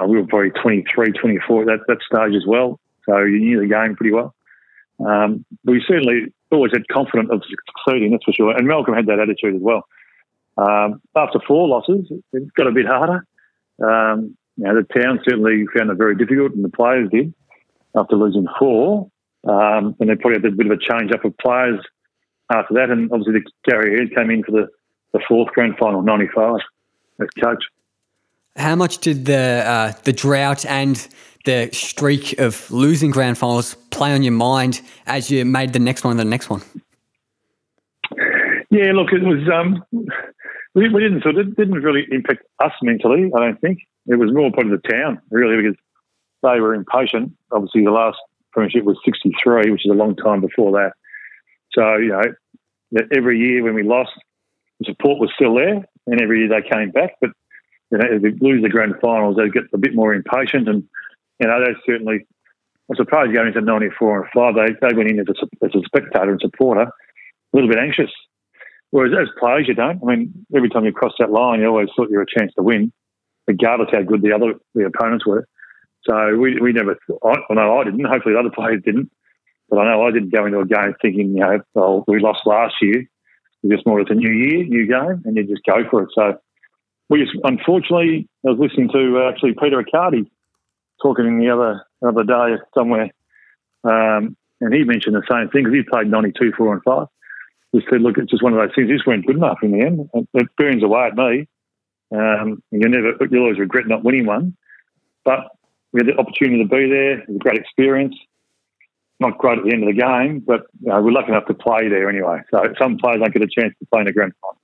[0.00, 2.78] uh, we were probably 23, 24 at that, that stage as well.
[3.08, 4.34] So you knew the game pretty well.
[5.04, 8.56] Um, we certainly always had confidence of succeeding, that's for sure.
[8.56, 9.88] And Malcolm had that attitude as well.
[10.56, 13.26] Um, after four losses, it got a bit harder.
[13.82, 17.34] Um, you know, the town certainly found it very difficult, and the players did
[17.96, 19.10] after losing four.
[19.46, 21.80] Um, and they probably had a bit of a change up of players
[22.50, 22.90] after that.
[22.90, 24.68] And obviously, the Gary Ayres came in for the,
[25.12, 26.60] the fourth grand final, 95,
[27.20, 27.62] as coach.
[28.56, 31.06] How much did the uh, the drought and
[31.44, 36.04] the streak of losing grand finals play on your mind as you made the next
[36.04, 36.62] one and the next one?
[38.70, 39.48] Yeah, look, it was.
[39.52, 39.84] Um,
[40.74, 43.30] we, we didn't sort of didn't really impact us mentally.
[43.34, 45.78] I don't think it was more part of the town really because
[46.42, 47.32] they were impatient.
[47.52, 48.18] Obviously, the last
[48.52, 50.92] premiership was '63, which is a long time before that.
[51.72, 54.12] So you know, every year when we lost,
[54.80, 57.16] the support was still there, and every year they came back.
[57.20, 57.30] But
[57.90, 60.84] you know, if they lose the grand finals, they get a bit more impatient, and
[61.40, 62.26] you know, they certainly.
[62.90, 65.80] I'm surprised going into '94 and five, they they went in as a, as a
[65.86, 66.90] spectator and supporter, a
[67.54, 68.10] little bit anxious.
[68.94, 70.00] Whereas as players, you don't.
[70.04, 72.52] I mean, every time you cross that line, you always thought you were a chance
[72.54, 72.92] to win,
[73.48, 75.48] regardless how good the other the opponents were.
[76.08, 79.10] So we, we never, I, know I didn't, hopefully the other players didn't,
[79.68, 82.46] but I know I didn't go into a game thinking, you know, well, we lost
[82.46, 83.00] last year.
[83.64, 86.10] It's just more, it's a new year, new game, and you just go for it.
[86.14, 86.38] So
[87.08, 90.30] we just, unfortunately, I was listening to uh, actually Peter Riccardi
[91.02, 93.10] talking the other, other day somewhere,
[93.82, 97.06] um, and he mentioned the same thing because he played 92, 4 and 5.
[97.74, 98.88] He said, look, it's just one of those things.
[98.88, 100.08] This weren't good enough in the end.
[100.32, 101.48] It burns away at me.
[102.14, 104.56] Um, you never, you'll always regret not winning one.
[105.24, 105.40] But
[105.92, 107.18] we had the opportunity to be there.
[107.18, 108.14] It was a great experience.
[109.18, 111.54] Not great at the end of the game, but you know, we're lucky enough to
[111.54, 112.42] play there anyway.
[112.52, 114.56] So some players don't get a chance to play in a grand final.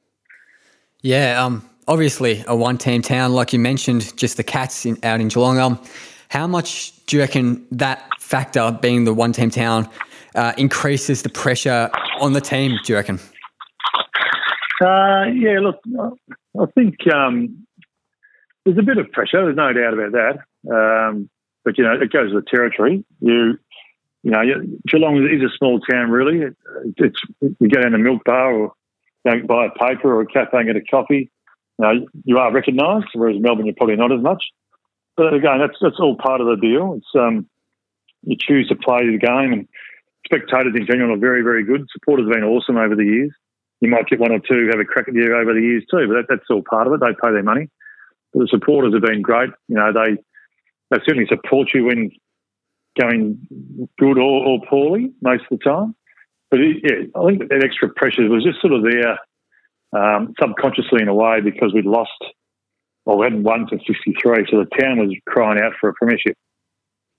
[1.03, 5.29] Yeah, um, obviously a one-team town, like you mentioned, just the Cats in, out in
[5.29, 5.59] Geelong.
[5.59, 5.83] Um,
[6.29, 9.89] how much do you reckon that factor, being the one-team town,
[10.35, 11.91] uh, increases the pressure
[12.21, 12.79] on the team?
[12.85, 13.19] Do you reckon?
[14.81, 15.79] Uh, yeah, look,
[16.59, 17.67] I think um,
[18.65, 19.45] there's a bit of pressure.
[19.45, 20.39] There's no doubt about that.
[20.71, 21.29] Um,
[21.65, 23.05] but you know, it goes with the territory.
[23.21, 23.59] You,
[24.23, 24.43] you know,
[24.87, 26.11] Geelong is a small town.
[26.11, 26.57] Really, it,
[26.97, 28.73] it's you go down a milk bar or
[29.27, 31.31] go buy a paper or a cafe and get a coffee.
[31.79, 34.45] You know, you are recognised, whereas Melbourne you're probably not as much.
[35.17, 36.95] But again, that's that's all part of the deal.
[36.97, 37.47] It's um,
[38.23, 39.69] you choose to play the game, and
[40.25, 41.87] spectators in general are very, very good.
[41.93, 43.33] Supporters have been awesome over the years.
[43.81, 46.07] You might get one or two have a crack at you over the years too,
[46.07, 47.01] but that, that's all part of it.
[47.01, 47.69] They pay their money.
[48.33, 49.51] But the supporters have been great.
[49.69, 50.17] You know, they
[50.91, 52.11] they certainly support you when
[53.01, 53.39] going
[53.99, 55.95] good or, or poorly most of the time.
[56.51, 59.19] But it, yeah, I think that extra pressure was just sort of there
[59.93, 62.11] um, subconsciously in a way because we'd lost,
[63.05, 66.37] well, we hadn't won since 63, so the town was crying out for a premiership.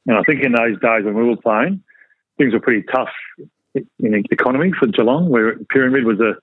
[0.07, 1.83] And I think in those days when we were playing,
[2.41, 3.10] things were pretty tough
[3.75, 6.34] in the economy for Geelong, where Pyramid was a,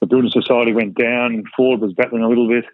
[0.00, 2.64] the building society went down, Ford was battling a little bit.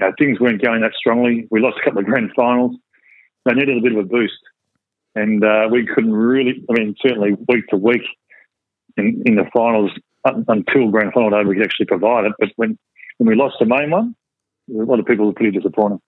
[0.00, 1.48] Know, things weren't going that strongly.
[1.50, 2.76] We lost a couple of grand finals
[3.44, 4.38] they needed a bit of a boost.
[5.14, 8.02] And uh, we couldn't really, I mean, certainly week to week
[8.96, 9.90] in, in the finals
[10.24, 12.32] until grand final day, we could actually provide it.
[12.38, 12.78] But when,
[13.16, 14.14] when we lost the main one,
[14.70, 15.98] a lot of people were pretty disappointed.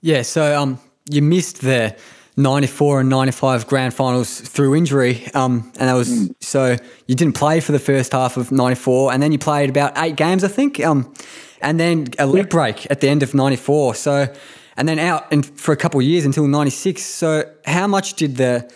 [0.00, 0.78] Yeah, so um,
[1.08, 1.96] you missed the
[2.36, 5.26] 94 and 95 grand finals through injury.
[5.34, 6.34] Um, and that was mm.
[6.40, 9.92] so you didn't play for the first half of 94, and then you played about
[9.96, 10.84] eight games, I think.
[10.84, 11.12] Um,
[11.60, 13.94] and then a leg break at the end of 94.
[13.94, 14.34] So
[14.76, 17.02] and then out and for a couple of years until 96.
[17.02, 18.70] So, how much did the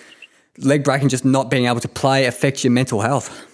[0.59, 3.47] leg break and just not being able to play affect your mental health?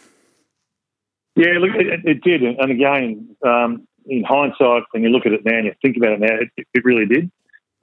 [1.36, 2.42] Yeah, look, it, it did.
[2.42, 6.12] And again, um, in hindsight, when you look at it now and you think about
[6.12, 7.30] it now, it, it really did.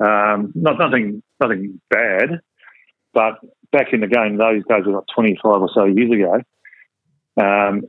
[0.03, 2.39] Um, not nothing, nothing bad,
[3.13, 3.39] but
[3.71, 6.41] back in the game, those days were like 25 or so years ago.
[7.39, 7.83] Um,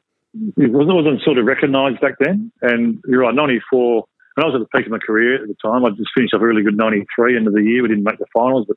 [0.57, 2.53] it wasn't sort of recognised back then.
[2.63, 5.57] And you're right, 94 when I was at the peak of my career at the
[5.63, 7.83] time, I just finished off a really good 93 end of the year.
[7.83, 8.77] We didn't make the finals, but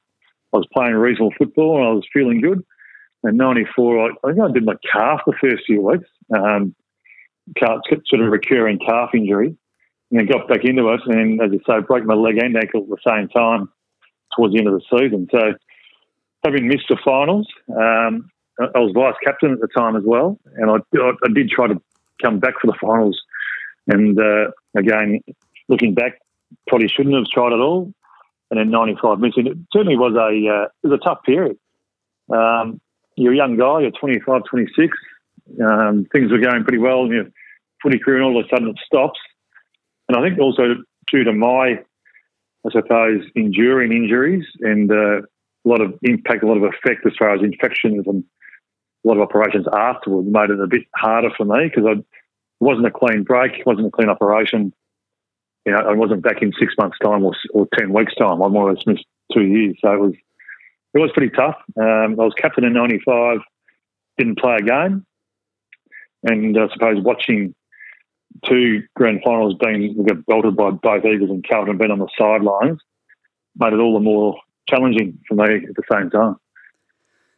[0.54, 2.64] I was playing reasonable football and I was feeling good.
[3.24, 6.76] And 94, I, I think I did my calf the first few weeks, um,
[7.58, 9.56] sort of recurring calf injury,
[10.16, 11.02] and then got back into it.
[11.08, 13.70] And as you say, broke my leg and ankle at the same time
[14.36, 15.28] towards the end of the season.
[15.30, 15.54] So
[16.44, 20.72] having missed the finals, um, I was vice captain at the time as well, and
[20.72, 21.82] I, I, did try to
[22.24, 23.20] come back for the finals.
[23.88, 25.20] And uh, again,
[25.68, 26.22] looking back,
[26.68, 27.94] probably shouldn't have tried at all.
[28.52, 29.48] And then 95 missing.
[29.48, 31.58] It certainly was a uh, it was a tough period.
[32.32, 32.80] Um,
[33.18, 34.98] you're a young guy, you're 25, 26.
[35.62, 37.26] Um, things were going pretty well in your
[37.82, 39.20] footy career, and all of a sudden it stops.
[40.08, 40.76] And I think also
[41.12, 41.80] due to my,
[42.66, 47.14] I suppose, enduring injuries and uh, a lot of impact, a lot of effect as
[47.18, 48.24] far as infections and
[49.04, 52.06] a lot of operations afterwards made it a bit harder for me because it
[52.60, 54.74] wasn't a clean break, it wasn't a clean operation
[55.66, 58.42] you know, I wasn't back in six months' time or, or ten weeks' time.
[58.42, 60.14] I more or less missed two years, so it was
[60.94, 61.56] it was pretty tough.
[61.80, 63.40] Um, I was captain in '95,
[64.18, 65.06] didn't play a game,
[66.24, 67.56] and I suppose watching
[68.44, 72.80] two grand finals being got belted by both Eagles and Carlton being on the sidelines
[73.58, 76.36] made it all the more challenging for me at the same time.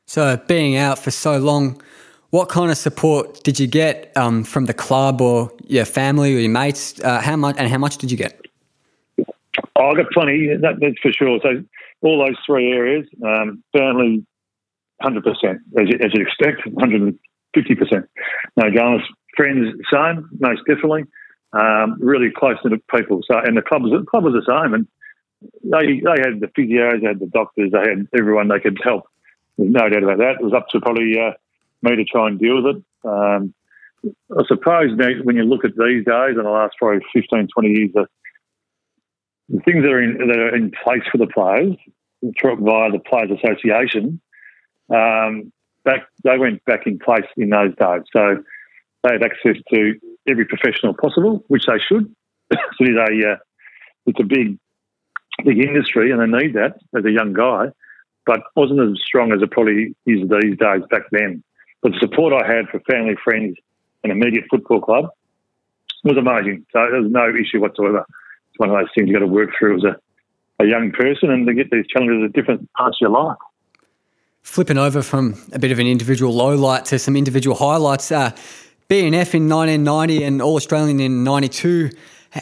[0.06, 1.82] So, being out for so long,
[2.30, 6.40] what kind of support did you get um, from the club or your family or
[6.40, 7.00] your mates?
[7.02, 8.40] Uh, how much and how much did you get?
[9.76, 10.48] Oh, I got plenty.
[10.48, 11.40] That, that's for sure.
[11.44, 11.64] So,
[12.02, 14.26] all those three areas, um, family,
[15.02, 17.20] hundred percent, as, as you'd expect, one hundred and
[17.54, 18.06] fifty percent.
[18.56, 19.02] No dramas.
[19.38, 21.06] Friends, same, most definitely.
[21.54, 23.22] Um, really close to people.
[23.30, 24.88] So, and the club was the club was the same, and
[25.64, 29.08] they they had the physios, they had the doctors, they had everyone they could help.
[29.58, 30.38] There's no doubt about that.
[30.40, 31.32] It was up to probably uh,
[31.82, 32.84] me to try and deal with it.
[33.08, 33.54] Um,
[34.32, 37.70] I suppose now when you look at these days in the last probably 15, 20
[37.70, 38.08] years, the,
[39.50, 41.76] the things that are in that are in place for the players
[42.22, 44.20] via the Players Association,
[44.90, 45.52] um,
[45.84, 48.02] back they went back in place in those days.
[48.12, 48.44] So
[49.04, 49.96] they have access to
[50.28, 52.14] every professional possible, which they should.
[52.52, 53.36] it's a uh,
[54.06, 54.58] it's a big
[55.44, 57.68] big industry, and they need that as a young guy.
[58.26, 61.44] But wasn't as strong as it probably is these days back then.
[61.82, 63.56] But the support I had for family, friends,
[64.04, 65.10] and immediate football club
[66.04, 66.66] was amazing.
[66.74, 68.06] So there was no issue whatsoever.
[68.50, 71.30] It's one of those things you got to work through as a, a young person
[71.30, 73.38] and to get these challenges at different parts of your life.
[74.42, 78.12] Flipping over from a bit of an individual low light to some individual highlights.
[78.12, 78.32] Uh,
[78.90, 81.90] BNF in 1990 and All Australian in 92.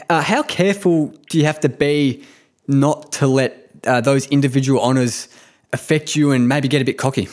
[0.08, 2.22] Uh, how careful do you have to be
[2.68, 5.26] not to let uh, those individual honours
[5.72, 7.28] affect you and maybe get a bit cocky?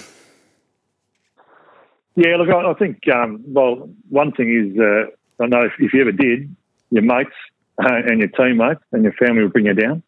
[2.15, 6.01] Yeah, look, I, think, um, well, one thing is, uh, I know if, if, you
[6.01, 6.55] ever did,
[6.89, 7.35] your mates
[7.77, 10.01] uh, and your teammates and your family will bring you down.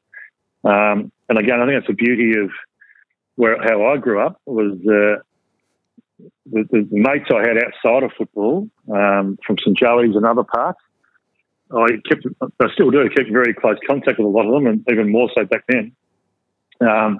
[0.63, 2.49] Um, and again, I think that's the beauty of
[3.35, 5.21] where how I grew up was uh,
[6.19, 10.79] the, the, mates I had outside of football um, from St Joey's and other parts.
[11.71, 14.85] I kept, I still do, keep very close contact with a lot of them, and
[14.89, 15.91] even more so back then.
[16.79, 17.19] Um,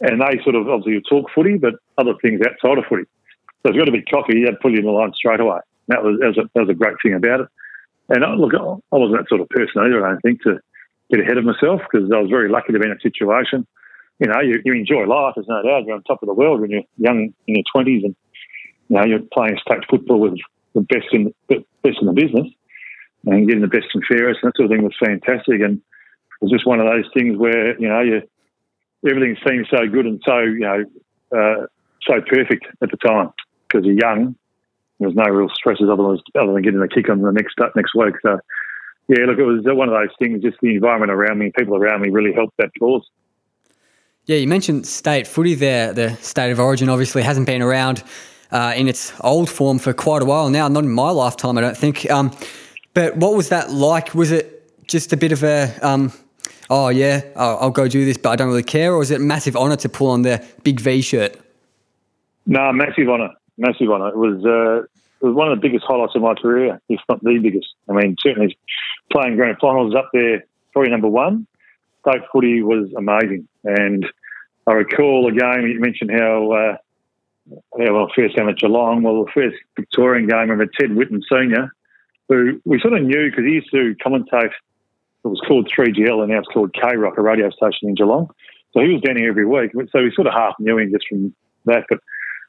[0.00, 3.04] and they sort of obviously talk footy, but other things outside of footy.
[3.62, 5.60] So you've got to be cocky, they'd pull you in the line straight away.
[5.88, 7.48] That was, that was, a, that was a great thing about it.
[8.08, 10.58] And I, look, I wasn't that sort of person either, I don't think, to
[11.10, 13.66] get ahead of myself because I was very lucky to be in a situation.
[14.20, 15.86] You know, you, you enjoy life, there's no doubt.
[15.86, 18.14] You're on top of the world when you're young in your 20s and,
[18.88, 20.34] you know, you're playing state football with
[20.74, 22.46] the best in the, best in the business
[23.26, 24.40] and getting the best and fairest.
[24.42, 25.60] And that sort of thing was fantastic.
[25.60, 28.22] And it was just one of those things where, you know, you,
[29.08, 30.84] everything seemed so good and so, you know,
[31.32, 31.66] uh,
[32.06, 33.30] so perfect at the time
[33.68, 34.36] because you're young.
[34.98, 37.94] There's no real stresses other than, other than getting a kick on the next next
[37.94, 38.14] week.
[38.22, 38.38] So,
[39.08, 40.42] yeah, look, it was one of those things.
[40.42, 43.08] Just the environment around me, people around me, really helped that cause.
[44.30, 45.92] Yeah, you mentioned state footy there.
[45.92, 48.04] The state of origin obviously hasn't been around
[48.52, 50.68] uh, in its old form for quite a while now.
[50.68, 52.08] Not in my lifetime, I don't think.
[52.08, 52.30] Um,
[52.94, 54.14] but what was that like?
[54.14, 56.12] Was it just a bit of a, um,
[56.70, 59.16] oh yeah, I'll, I'll, go do this, but I don't really care, or was it
[59.16, 61.36] a massive honour to pull on the big V shirt?
[62.46, 64.10] No, massive honour, massive honour.
[64.10, 64.84] It was uh,
[65.22, 67.66] it was one of the biggest highlights of my career, if not the biggest.
[67.88, 68.56] I mean, certainly
[69.10, 71.48] playing grand finals up there, probably number one.
[72.06, 74.06] State footy was amazing, and
[74.70, 76.52] I recall a game you mentioned how.
[76.52, 76.76] Uh,
[77.72, 79.02] well, first game at Geelong.
[79.02, 81.72] Well, the first Victorian game, remember Ted Whitten Senior
[82.30, 84.52] who we sort of knew because he used to commentate.
[85.22, 88.30] It was called 3GL and now it's called K Rock, a radio station in Geelong.
[88.72, 89.72] So he was down here every week.
[89.74, 91.34] So we sort of half knew him just from
[91.66, 91.98] that, but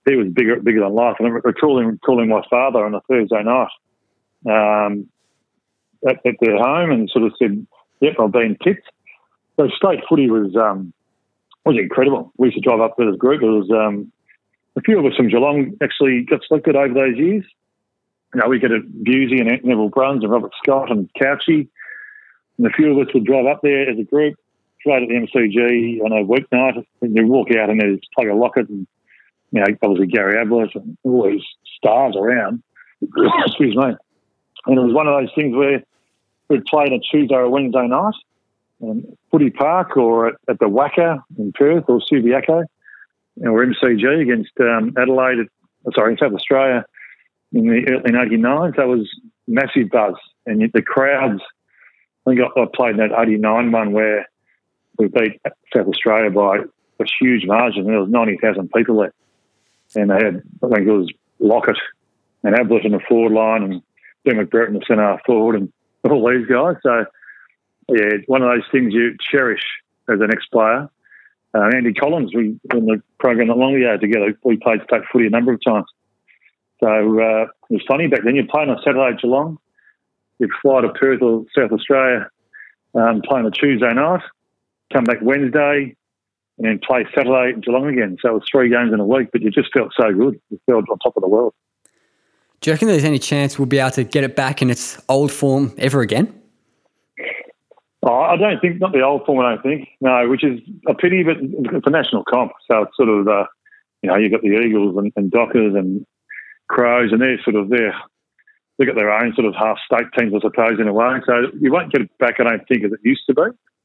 [0.08, 1.16] he was bigger bigger than life.
[1.20, 3.68] And I remember calling, calling my father on a Thursday night
[4.48, 5.10] um,
[6.08, 7.66] at, at, their home and sort of said,
[8.00, 8.88] Yep, I've been picked.
[9.58, 10.94] So state footy was um,
[11.65, 12.32] was incredible.
[12.38, 13.41] We used to drive up with as a group.
[13.41, 14.12] It was um,
[14.76, 17.45] a few of us from Geelong actually got selected over those years
[18.34, 21.67] you know, we get a Bewsy and Neville Bruns and Robert Scott and Couchy.
[22.58, 24.36] And a few of us would drive up there as a group,
[24.84, 28.69] played at the MCG on a weeknight, and you walk out and there's Plugger Lockett
[28.69, 28.88] and,
[29.52, 31.43] you know, obviously Gary Ablett and all these
[31.78, 32.63] stars around.
[33.45, 33.95] Excuse me.
[34.67, 35.84] And it was one of those things where
[36.50, 38.13] we'd play on a Tuesday or Wednesday night
[38.82, 42.63] in Footy Park or at, at the WACA in Perth or Subiaco
[43.41, 45.48] or MCG against um, Adelaide,
[45.94, 46.86] sorry, South Australia
[47.54, 48.74] in the early '89.
[48.78, 49.10] That was
[49.48, 50.15] massive buzz,
[50.46, 51.41] and the crowds.
[52.26, 54.28] I think I, played in that '89 one where
[54.98, 55.41] we beat
[55.76, 56.58] South Australia by
[57.00, 57.86] a huge margin.
[57.86, 59.13] There was ninety thousand people there,
[59.96, 61.78] and they had I think it was Lockett
[62.44, 63.82] and Ablett in the forward line, and
[64.26, 65.72] Ben McBrett in the centre forward, and
[66.04, 66.76] all these guys.
[66.84, 67.06] So
[67.95, 69.63] yeah, it's one of those things you cherish
[70.10, 70.89] as an ex-player.
[71.54, 75.27] Uh, Andy Collins, we in the program not long ago together, we played state footy
[75.27, 75.86] a number of times.
[76.82, 78.36] So uh, it was funny back then.
[78.36, 79.58] You're playing on Saturday at Geelong,
[80.39, 82.30] you'd fly to Perth or South Australia,
[82.95, 84.21] um, play on a Tuesday night,
[84.93, 85.95] come back Wednesday,
[86.58, 88.17] and then play Saturday at Geelong again.
[88.21, 90.39] So it was three games in a week, but you just felt so good.
[90.49, 91.54] You felt on top of the world.
[92.62, 95.01] Do you reckon there's any chance we'll be able to get it back in its
[95.10, 96.40] old form ever again?
[98.04, 99.90] Oh, I don't think, not the old form, I don't think.
[100.02, 102.52] No, which is a pity, but it's a national comp.
[102.70, 103.46] So it's sort of, uh,
[104.02, 106.06] you know, you've got the Eagles and, and Dockers and
[106.68, 107.94] Crows, and they're sort of there.
[108.78, 111.22] They've got their own sort of half state teams, I suppose, in a way.
[111.28, 113.44] So you won't get it back, I don't think, as it used to be.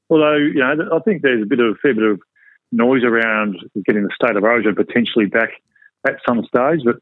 [0.08, 2.20] Although, you know, I think there's a bit of a fair bit of
[2.72, 5.50] noise around getting the state of origin potentially back
[6.06, 6.80] at some stage.
[6.84, 6.96] But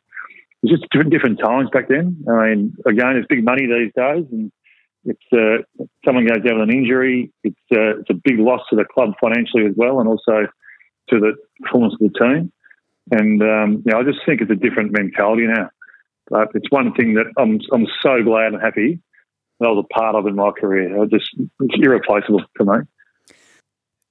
[0.62, 2.24] it's just different, different times back then.
[2.28, 4.50] I mean, again, it's big money these days, and
[5.04, 7.32] it's uh, someone goes down with an injury.
[7.42, 10.46] It's uh, it's a big loss to the club financially as well, and also
[11.10, 12.52] to the performance of the team.
[13.10, 15.70] And um, you know, I just think it's a different mentality now.
[16.30, 19.00] But it's one thing that I'm I'm so glad and happy
[19.60, 21.00] that I was a part of in my career.
[21.00, 22.84] I just it's irreplaceable for me.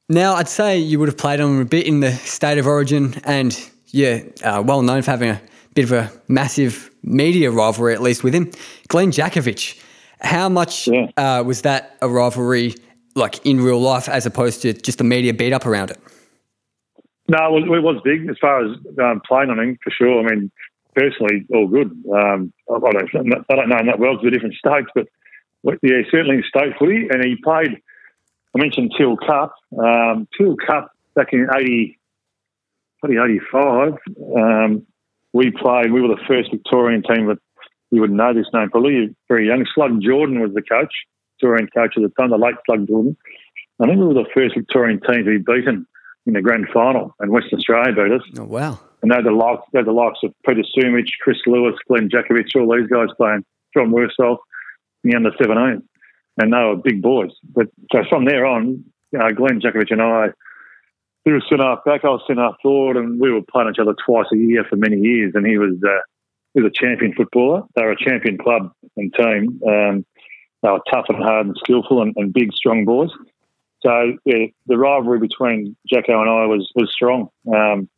[0.10, 3.16] Now, I'd say you would have played on a bit in the state of origin,
[3.24, 5.42] and yeah, uh, well known for having a
[5.74, 8.52] bit of a massive media rivalry, at least with him.
[8.90, 9.82] Glenn Jakovich,
[10.24, 11.08] how much yeah.
[11.18, 12.76] uh, was that a rivalry
[13.16, 16.00] like in real life as opposed to just the media beat up around it?
[17.28, 20.20] No, it was, big as far as um, playing on him for sure.
[20.20, 20.52] I mean,
[20.94, 21.92] personally, all good.
[22.14, 22.96] Um, I, don't,
[23.50, 25.08] I don't know him that well to the different states, but
[25.82, 27.08] yeah, certainly state footy.
[27.10, 27.82] And he played,
[28.56, 29.56] I mentioned Teal Cup.
[29.78, 31.98] Um, Teal Cup back in 80,
[33.06, 33.94] 85,
[34.36, 34.86] um,
[35.32, 37.40] we played, we were the first Victorian team that
[37.94, 39.66] you wouldn't know this name probably, you're very young.
[39.76, 40.92] Slug Jordan was the coach,
[41.36, 43.16] Victorian coach at the time, the late Slug Jordan.
[43.80, 45.86] I think we were the first Victorian team to be beaten
[46.26, 48.40] in the grand final, and Western Australia beat us.
[48.40, 48.80] Oh, wow.
[49.02, 52.76] And they're the likes, they're the likes of Peter Sumich, Chris Lewis, Glenn Jakovich, all
[52.76, 54.38] these guys playing, John Worsfold,
[55.04, 55.84] the under 17.
[56.38, 57.32] And they were big boys.
[57.54, 60.30] But so from there on, you know, Glenn Jakovich and I,
[61.26, 63.80] he was centre half back, I was centre half forward, and we were playing each
[63.80, 65.34] other twice a year for many years.
[65.36, 66.00] And he was uh,
[66.62, 67.64] was a champion footballer.
[67.76, 69.62] They're a champion club and team.
[69.68, 70.06] Um,
[70.62, 73.10] they were tough and hard and skillful and, and big, strong boys.
[73.82, 77.90] So yeah, the rivalry between Jacko and I was was strong, um,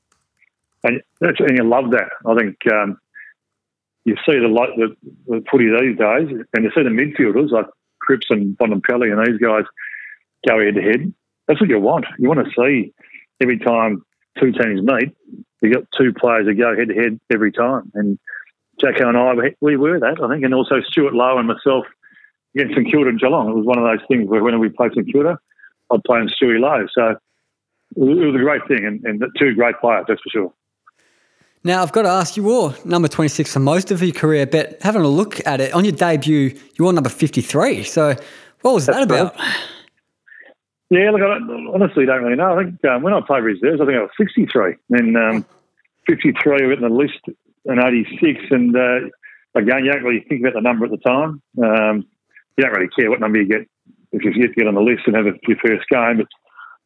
[0.84, 2.10] and and you love that.
[2.26, 2.98] I think um,
[4.04, 4.96] you see the, the
[5.28, 7.68] the footy these days, and you see the midfielders like
[8.00, 9.65] Cripps and Bontempelli and these guys
[10.48, 11.13] go head to head.
[11.48, 12.06] That's what you want.
[12.18, 12.94] You want to see
[13.41, 14.04] every time
[14.39, 15.15] two teams meet,
[15.62, 17.91] you got two players that go head to head every time.
[17.94, 18.18] And
[18.86, 21.86] Jacko and I, we were that, I think, and also Stuart Lowe and myself
[22.56, 23.50] against St Kilda and Geelong.
[23.50, 25.39] It was one of those things where when we played St Kilda,
[25.91, 26.86] I'd play in Stewie Lowe.
[26.93, 27.17] So
[27.95, 30.54] it was a great thing, and, and two great players, that's for sure.
[31.63, 34.78] Now, I've got to ask, you wore number 26 for most of your career, but
[34.82, 37.84] having a look at it, on your debut, you wore number 53.
[37.84, 38.15] So
[38.62, 39.36] what was that's that about?
[39.36, 39.56] Right.
[40.91, 41.38] Yeah, look, I
[41.74, 42.60] honestly don't really know.
[42.60, 44.76] I think um, when I played reserves, I think I was 63.
[44.89, 45.45] Then um,
[46.06, 47.19] 53 went in the list
[47.65, 48.39] in 86.
[48.51, 49.10] And uh,
[49.56, 51.41] again, you don't really think about the number at the time.
[51.62, 52.06] Um,
[52.58, 53.67] you don't really care what number you get
[54.12, 56.25] if you get to get on the list and have your first game.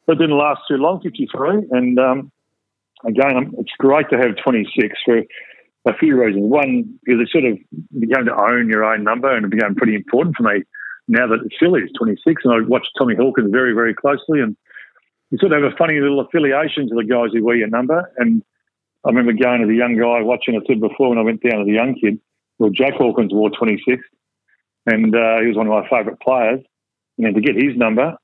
[0.06, 1.68] But it didn't last too long, 53.
[1.72, 2.32] And um,
[3.06, 5.22] again, it's great to have 26 for
[5.86, 6.46] a few reasons.
[6.46, 7.58] One, because it sort of
[8.00, 10.64] began to own your own number and it became pretty important for me
[11.08, 12.44] now that Philly is 26.
[12.46, 14.42] And I watched Tommy Hawkins very, very closely.
[14.42, 14.56] And
[15.32, 18.12] you sort of have a funny little affiliation to the guys who wear your number.
[18.18, 18.44] And
[19.06, 20.56] I remember going to the young guy watching.
[20.56, 22.20] I said before when I went down to the young kid.
[22.58, 24.04] Well, Jack Hawkins wore 26,
[24.86, 26.60] and uh, he was one of my favourite players.
[27.18, 28.18] And then to get his number,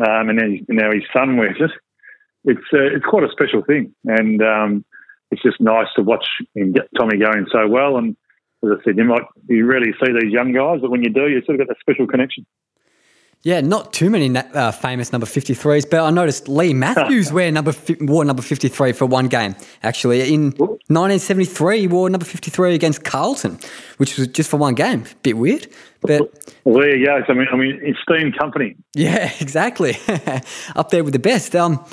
[0.00, 1.70] um, and then now his son wears it.
[2.44, 4.84] It's uh, it's quite a special thing, and um,
[5.30, 7.96] it's just nice to watch him get Tommy going so well.
[7.96, 8.16] And
[8.64, 11.28] as I said, you might you rarely see these young guys, but when you do,
[11.28, 12.46] you sort of get that special connection.
[13.42, 17.72] Yeah, not too many uh, famous number 53s, but I noticed Leigh Matthews wear number
[18.00, 19.54] wore number 53 for one game.
[19.82, 23.58] Actually, in 1973, he wore number 53 against Carlton,
[23.98, 25.04] which was just for one game.
[25.22, 25.68] Bit weird,
[26.00, 26.20] but
[26.64, 27.22] well, there you go.
[27.28, 28.76] I mean, I mean, esteemed company.
[28.94, 29.96] Yeah, exactly.
[30.74, 31.54] up there with the best.
[31.54, 31.84] Um,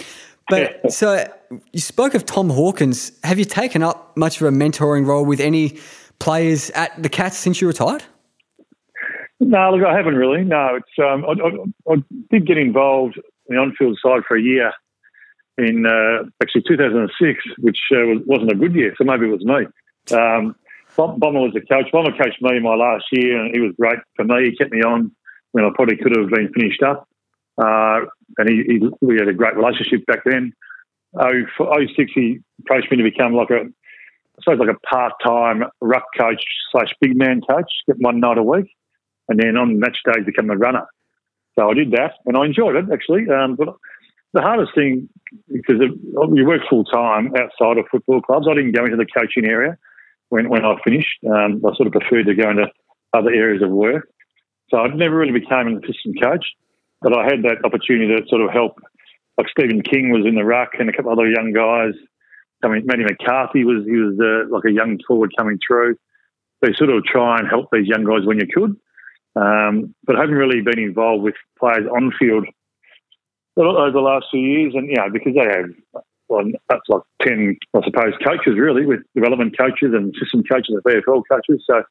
[0.49, 1.31] but so
[1.71, 3.11] you spoke of Tom Hawkins.
[3.23, 5.77] Have you taken up much of a mentoring role with any
[6.19, 8.03] players at the Cats since you retired?
[9.39, 10.43] No, look, I haven't really.
[10.43, 13.17] No, it's um, I, I, I, did get involved
[13.47, 14.71] in the on-field side for a year
[15.57, 20.17] in uh, actually 2006, which uh, wasn't a good year, so maybe it was me.
[20.17, 20.55] Um,
[20.95, 21.91] Bomber was the coach.
[21.91, 24.51] Bomber coached me my last year, and he was great for me.
[24.51, 25.11] He kept me on
[25.51, 27.07] when I probably could have been finished up.
[27.57, 28.01] uh,
[28.37, 30.53] and he, he, we had a great relationship back then.
[31.19, 35.63] Oh, for 06, he approached me to become like a, I suppose like a part-time
[35.81, 38.67] ruck coach slash big man coach, get one night a week,
[39.29, 40.85] and then on match days become a runner.
[41.57, 43.29] So I did that, and I enjoyed it actually.
[43.29, 43.75] Um, but
[44.33, 45.09] the hardest thing
[45.51, 48.47] because you work full time outside of football clubs.
[48.49, 49.77] I didn't go into the coaching area
[50.29, 51.17] when when I finished.
[51.25, 52.67] Um, I sort of preferred to go into
[53.13, 54.09] other areas of work.
[54.69, 56.45] So I never really became an assistant coach,
[57.01, 58.79] but I had that opportunity to sort of help.
[59.37, 61.93] Like Steven King was in the ruck, and a couple other young guys.
[62.63, 65.97] I mean, Matty McCarthy was he was uh, like a young forward coming through.
[66.61, 68.75] They sort of try and help these young guys when you could,
[69.35, 72.47] um, but haven't really been involved with players on field
[73.57, 74.73] over the last few years.
[74.75, 79.57] And yeah, because they have well, that's like ten, I suppose, coaches really with development
[79.57, 81.63] coaches and system coaches and VFL coaches.
[81.69, 81.83] So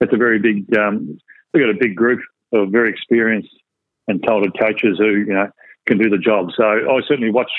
[0.00, 0.76] it's a very big.
[0.76, 1.18] Um,
[1.52, 2.20] we've got a big group
[2.52, 3.54] of very experienced
[4.08, 5.48] and talented coaches who you know
[5.86, 6.48] can do the job.
[6.56, 7.50] So I certainly watch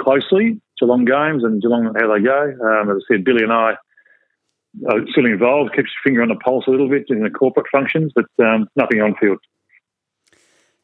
[0.00, 2.54] closely Geelong games and Geelong how they go.
[2.62, 3.74] Um, as I said, Billy and I
[4.88, 7.66] are still involved, keeps your finger on the pulse a little bit in the corporate
[7.70, 9.38] functions, but um, nothing on field.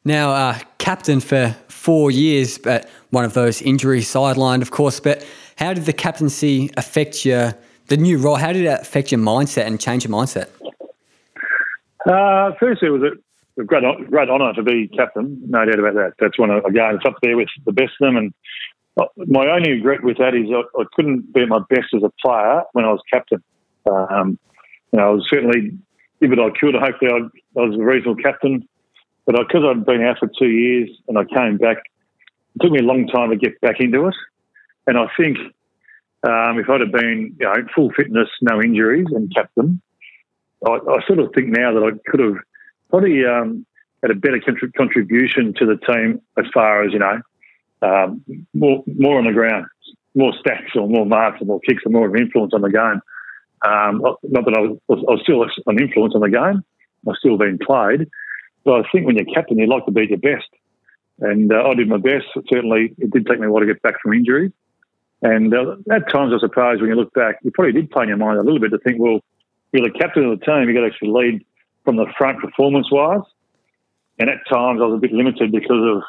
[0.03, 4.99] Now, uh, captain for four years, but one of those injuries sidelined, of course.
[4.99, 5.25] But
[5.57, 7.55] how did the captaincy affect your
[7.87, 8.35] the new role?
[8.35, 10.49] How did it affect your mindset and change your mindset?
[12.05, 15.41] Uh, firstly, it was a, a great, great honour to be captain.
[15.47, 16.13] No doubt about that.
[16.19, 16.95] That's one of, again.
[16.95, 18.17] It's up there with the best of them.
[18.17, 18.33] And
[18.97, 22.03] uh, my only regret with that is I, I couldn't be at my best as
[22.03, 23.43] a player when I was captain.
[23.87, 24.39] Um,
[24.91, 25.77] you know, I was certainly
[26.21, 26.75] if it I could.
[26.75, 28.67] Hopefully, I, I was a reasonable captain.
[29.25, 31.77] But because I'd been out for two years and I came back,
[32.55, 34.15] it took me a long time to get back into it.
[34.87, 35.37] And I think
[36.23, 39.81] um, if I'd have been you know, full fitness, no injuries, and captain,
[40.65, 42.37] I, I sort of think now that I could have
[42.89, 43.65] probably um,
[44.01, 44.39] had a better
[44.77, 47.19] contribution to the team as far as you know
[47.81, 48.23] um,
[48.53, 49.65] more more on the ground,
[50.15, 53.01] more stacks or more marks or more kicks or more of influence on the game.
[53.65, 56.63] Um, not that I was, I was still an influence on the game.
[57.05, 58.09] I was still being played,
[58.63, 60.47] but I think when you're captain, you like to be your best.
[61.19, 62.25] And uh, I did my best.
[62.49, 64.51] Certainly, it did take me a while to get back from injury.
[65.21, 68.09] And uh, at times, I suppose, when you look back, you probably did play in
[68.09, 69.21] your mind a little bit to think, well,
[69.71, 70.69] you're the captain of the team.
[70.69, 71.45] You've got to actually lead
[71.83, 73.21] from the front performance wise.
[74.19, 76.03] And at times, I was a bit limited because of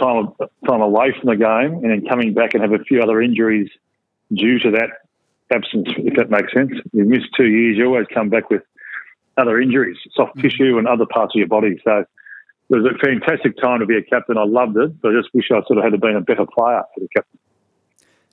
[0.00, 0.32] time
[0.68, 3.68] time away from the game, and then coming back and have a few other injuries
[4.32, 4.90] due to that
[5.50, 5.88] absence.
[5.96, 8.62] If that makes sense, you miss two years, you always come back with
[9.36, 10.42] other injuries, soft mm.
[10.42, 11.80] tissue, and other parts of your body.
[11.84, 12.06] So it
[12.68, 14.36] was a fantastic time to be a captain.
[14.36, 16.82] I loved it, but I just wish I sort of had been a better player
[16.94, 17.38] for the captain.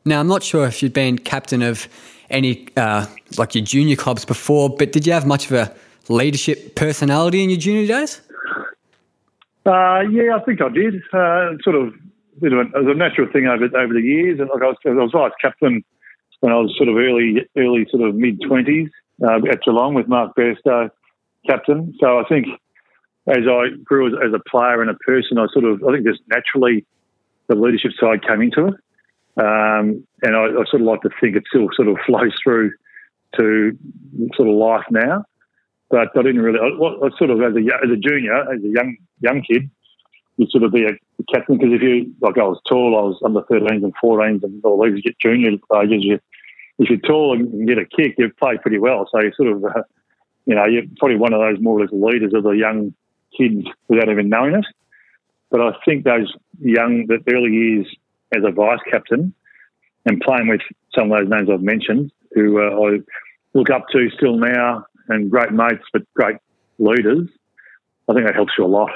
[0.03, 1.87] Now, I'm not sure if you'd been captain of
[2.29, 3.07] any, uh,
[3.37, 5.75] like your junior clubs before, but did you have much of a
[6.09, 8.21] leadership personality in your junior days?
[9.65, 11.01] Uh, yeah, I think I did.
[11.11, 11.93] Uh, sort of,
[12.41, 14.77] you know, it was a natural thing over over the years, and like I was,
[14.85, 15.83] I was vice captain
[16.45, 18.89] when I was sort of early, early sort of mid twenties
[19.23, 20.91] uh, at Geelong with Mark Bairstow
[21.49, 21.95] captain.
[21.99, 22.45] So I think
[23.25, 26.05] as I grew as, as, a player and a person, I sort of I think
[26.05, 26.85] just naturally
[27.47, 28.75] the leadership side came into it.
[29.37, 32.73] Um, and I, I, sort of like to think it still sort of flows through
[33.37, 33.75] to
[34.35, 35.25] sort of life now.
[35.89, 36.59] But I didn't really.
[36.59, 39.67] I, I sort of as a as a junior, as a young young kid,
[40.37, 40.93] you sort of be a
[41.33, 44.63] captain because if you like, I was tall, I was under 13s and 14s, and
[44.63, 45.49] all these get junior
[45.81, 46.03] ages.
[46.03, 46.19] You,
[46.79, 49.07] if you're tall and get a kick, you play pretty well.
[49.11, 49.83] So you sort of, uh,
[50.45, 52.93] you know, you're probably one of those more or less leaders of the young
[53.37, 54.65] kids without even knowing it.
[55.49, 57.87] But I think those young, the early years
[58.35, 59.33] as a vice captain
[60.05, 60.61] and playing with
[60.93, 62.99] some of those names I've mentioned, who uh, I
[63.53, 66.37] look up to still now, and great mates, but great
[66.79, 67.27] leaders,
[68.09, 68.91] I think that helps you a lot.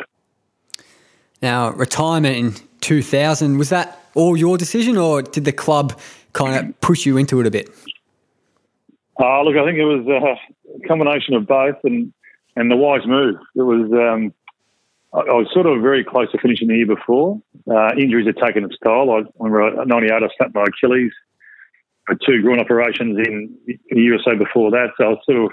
[1.41, 5.99] Now, retirement in 2000, was that all your decision or did the club
[6.34, 7.69] kind of push you into it a bit?
[9.19, 12.13] Uh, look, I think it was a combination of both and,
[12.55, 13.36] and the wise move.
[13.55, 14.34] It was, um,
[15.13, 17.41] I, I, was sort of very close to finishing the year before.
[17.69, 19.11] Uh, injuries had taken its toll.
[19.11, 21.11] I, were at 98, I snapped my Achilles.
[22.07, 23.57] I had two groin operations in
[23.91, 24.91] a year or so before that.
[24.97, 25.51] So I was sort of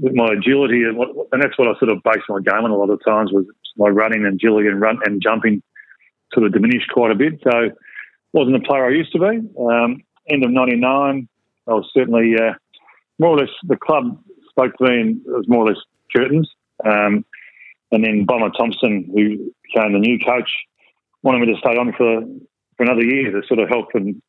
[0.00, 2.70] with my agility and, what, and that's what I sort of based my game on
[2.70, 3.44] a lot of times was
[3.76, 5.62] my running and agility and run and jumping
[6.32, 7.40] sort of diminished quite a bit.
[7.42, 7.70] So
[8.32, 9.48] wasn't the player I used to be.
[9.58, 11.28] Um, end of '99,
[11.66, 12.52] I was certainly uh,
[13.18, 14.18] more or less the club
[14.50, 15.82] spoke to me and it was more or less
[16.14, 16.50] curtains.
[16.84, 17.24] Um,
[17.92, 20.50] and then Bomber Thompson, who became the new coach,
[21.22, 22.22] wanted me to stay on for
[22.76, 24.20] for another year to sort of help and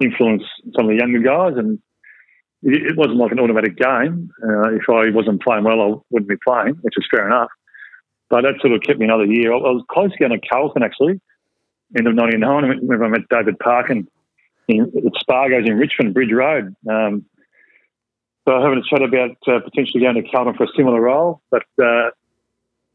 [0.00, 0.44] influence
[0.76, 1.80] some of the younger guys and
[2.62, 4.30] it wasn't like an automatic game.
[4.42, 7.50] Uh, if I wasn't playing well, I wouldn't be playing, which is fair enough.
[8.30, 9.52] but that sort of kept me another year.
[9.52, 11.20] I, I was close to going to Carlton actually,
[11.96, 12.64] end of '99.
[12.64, 14.08] I remember I met David Parkin
[14.68, 16.74] in, at Spargo's in Richmond Bridge Road.
[16.88, 17.24] Um,
[18.46, 21.42] so I having a chat about uh, potentially going to Carlton for a similar role,
[21.50, 22.10] but uh,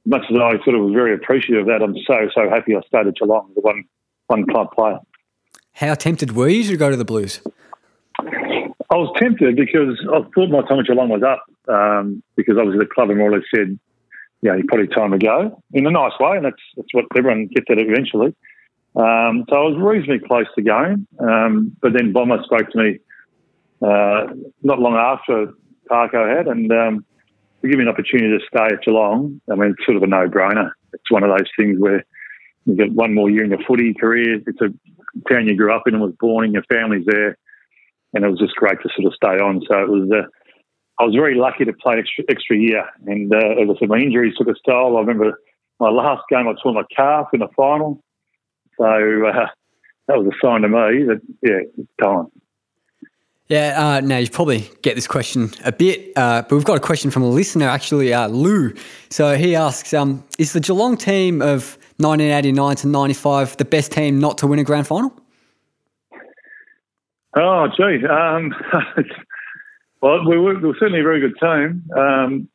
[0.05, 2.81] much as I sort of was very appreciative of that, I'm so so happy I
[2.87, 3.83] stayed at Geelong as a one
[4.27, 4.99] one club player.
[5.73, 7.41] How tempted were you to go to the Blues?
[8.19, 12.79] I was tempted because I thought my time at Geelong was up um, because obviously
[12.79, 13.79] the club had more or less said,
[14.41, 17.47] yeah, you probably time to go in a nice way, and that's that's what everyone
[17.47, 18.35] gets at eventually.
[18.95, 22.99] Um, so I was reasonably close to going, um, but then Bomber spoke to me
[23.81, 24.27] uh,
[24.61, 25.51] not long after
[25.89, 27.05] Parko had, and um,
[27.63, 29.41] give me an opportunity to stay at Geelong.
[29.51, 30.71] I mean, it's sort of a no-brainer.
[30.93, 32.05] It's one of those things where
[32.65, 34.39] you get one more year in your footy career.
[34.45, 34.69] It's a
[35.31, 36.53] town you grew up in and was born in.
[36.53, 37.37] Your family's there,
[38.13, 39.61] and it was just great to sort of stay on.
[39.67, 40.09] So it was.
[40.11, 40.27] Uh,
[40.99, 43.89] I was very lucky to play an extra, extra year, and uh, as I said,
[43.89, 44.97] my injuries took a toll.
[44.97, 45.39] I remember
[45.79, 48.03] my last game, I tore my calf in the final,
[48.77, 49.47] so uh,
[50.07, 52.27] that was a sign to me that yeah, it's time.
[53.49, 56.79] Yeah, uh, now you probably get this question a bit, uh, but we've got a
[56.79, 58.73] question from a listener, actually, uh, Lou.
[59.09, 64.19] So he asks um, Is the Geelong team of 1989 to 95 the best team
[64.19, 65.13] not to win a grand final?
[67.35, 68.05] Oh, gee.
[68.07, 68.53] Um,
[70.01, 71.83] well, we were, we were, certainly a very good team.
[71.97, 72.49] Um,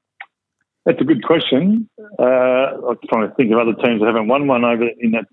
[0.85, 1.89] that's a good question.
[2.19, 5.27] Uh, I'm trying to think of other teams that haven't won one over in that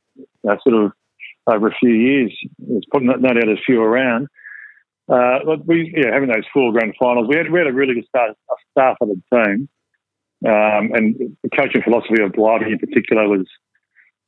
[0.50, 0.92] uh, sort of
[1.48, 2.36] over a few years.
[2.60, 4.28] There's probably no doubt there's few around.
[5.08, 8.08] Uh, we yeah having those four grand finals, we had we had a really good
[8.08, 9.70] start, a staff of the team,
[10.48, 13.46] um, and the coaching philosophy of Blighty in particular was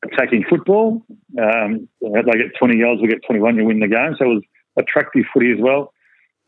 [0.05, 1.03] attacking football.
[1.39, 4.15] Um, they get 20 yards, we get 21, you win the game.
[4.17, 4.43] So it was
[4.77, 5.93] attractive footy as well.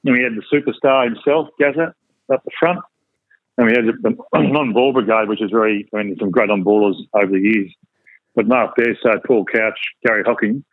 [0.05, 1.93] And we had the superstar himself, Gazza,
[2.33, 2.79] up the front.
[3.57, 7.31] And we had the non-ball brigade, which is very, I mean, some great on-ballers over
[7.31, 7.73] the years.
[8.39, 9.77] But Mark Bairstow, Paul Couch,
[10.07, 10.63] Garry Hocking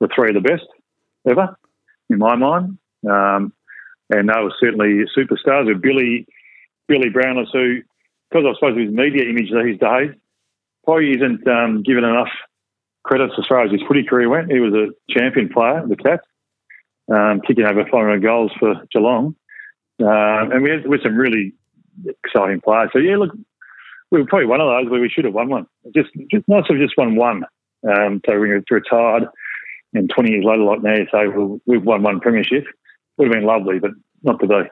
[0.00, 0.66] were three of the best
[1.30, 1.56] ever,
[2.10, 2.76] in my mind.
[3.08, 3.52] Um,
[4.10, 5.66] and they were certainly superstars.
[5.66, 6.26] With Billy
[6.88, 7.82] Billy Brownless, who,
[8.28, 10.10] because I suppose his media image these days,
[10.82, 12.32] probably isn't um, given enough
[13.04, 14.50] credit as far as his footy career went.
[14.50, 16.26] He was a champion player, the Cats,
[17.14, 19.36] um, kicking over 500 goals for Geelong.
[20.02, 21.54] Uh, and we had with some really
[22.24, 22.90] exciting players.
[22.92, 23.30] So, yeah, look,
[24.14, 25.66] we were probably one of those where we should have won one.
[25.92, 27.42] Just, just nice to have just won one.
[27.86, 29.24] Um, so we retired,
[29.92, 32.64] and 20 years later, like now, so we've won one premiership
[33.16, 33.90] would have been lovely, but
[34.22, 34.70] not today.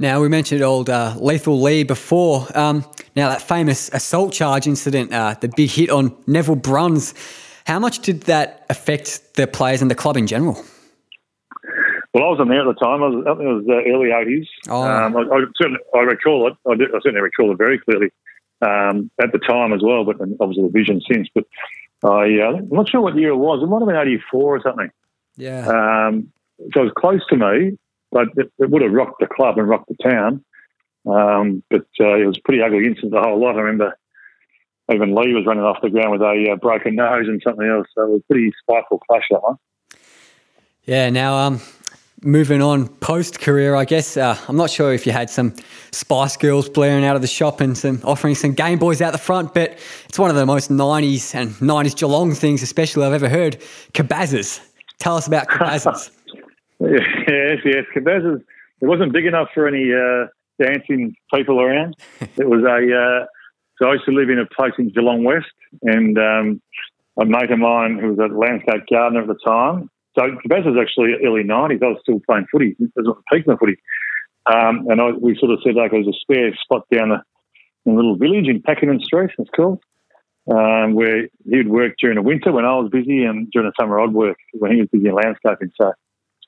[0.00, 2.46] Now, we mentioned old uh, Lethal Leigh before.
[2.58, 7.14] Um, now, that famous assault charge incident, uh, the big hit on Neville Bruns,
[7.66, 10.64] how much did that affect the players and the club in general?
[12.14, 13.02] Well, I wasn't there at the time.
[13.02, 14.46] I, was, I think it was the early 80s.
[14.68, 14.82] Oh.
[14.82, 16.54] Um, I, I, certainly, I recall it.
[16.70, 18.12] I, did, I, certainly recall it very clearly
[18.62, 21.28] um, at the time as well, but obviously the vision since.
[21.34, 21.44] But
[22.04, 23.62] I, uh, I'm not sure what year it was.
[23.62, 24.90] It might have been 84 or something.
[25.36, 25.66] Yeah.
[25.66, 26.32] Um,
[26.72, 27.76] so it was close to me,
[28.12, 30.44] but it, it would have rocked the club and rocked the town.
[31.06, 33.56] Um, but uh, it was a pretty ugly incident, the whole lot.
[33.56, 33.98] I remember
[34.92, 37.88] even Leigh was running off the ground with a uh, broken nose and something else.
[37.94, 39.56] So it was a pretty spiteful clash, that one.
[40.84, 41.60] Yeah, now um,
[42.24, 44.16] moving on post career, I guess.
[44.16, 45.54] Uh, I'm not sure if you had some
[45.92, 49.18] Spice Girls blaring out of the shop and some offering some Game Boys out the
[49.18, 53.28] front, but it's one of the most 90s and 90s Geelong things, especially I've ever
[53.28, 53.60] heard.
[53.92, 54.60] Cabazas.
[54.98, 56.10] Tell us about Cabazas.
[56.80, 57.84] Yes, yes.
[57.94, 58.42] Cabazas,
[58.82, 60.26] it wasn't big enough for any uh,
[60.62, 61.94] dancing people around.
[62.36, 63.26] It was a, uh,
[63.78, 65.46] so I used to live in a place in Geelong West,
[65.82, 66.60] and um,
[67.18, 69.88] a mate of mine who was a landscape gardener at the time.
[70.16, 71.82] So Cabazas was actually early 90s.
[71.82, 72.76] I was still playing footy.
[72.78, 73.76] It was the peak of footy.
[74.46, 77.24] Um, and I, we sort of said, like, there was a spare spot down a,
[77.86, 79.80] in a little village in Pakington Street, it's called,
[80.50, 84.00] um, where he'd work during the winter when I was busy and during the summer
[84.00, 85.70] I'd work when he was busy in landscaping.
[85.80, 85.94] So it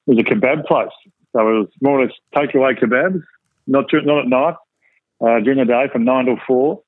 [0.06, 0.88] was a kebab place.
[1.32, 3.22] So it was more or less takeaway kebabs,
[3.66, 4.54] not not at night,
[5.20, 6.82] uh, during the day from nine till four.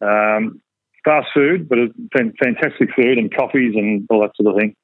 [0.00, 0.60] Um,
[1.04, 1.78] fast food, but
[2.12, 4.74] fantastic food and coffees and all that sort of thing.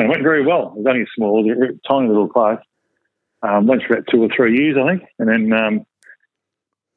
[0.00, 0.72] And it went very well.
[0.74, 1.44] It was only a small,
[1.86, 2.58] tiny little place.
[3.42, 5.02] Um, went for about two or three years, I think.
[5.18, 5.86] And then um,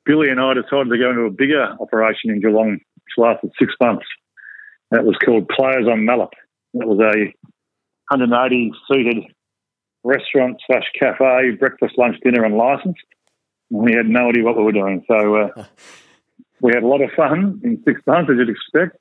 [0.06, 3.74] Billy and I decided to go into a bigger operation in Geelong, which lasted six
[3.82, 4.06] months.
[4.92, 6.32] That was called Players on Malop.
[6.76, 7.34] It was a
[8.08, 9.26] 180 seated
[10.06, 13.04] restaurant slash cafe, breakfast, lunch, dinner, and licensed.
[13.70, 15.04] we had no idea what we were doing.
[15.10, 15.64] So uh,
[16.62, 18.98] we had a lot of fun in six months, as you'd expect,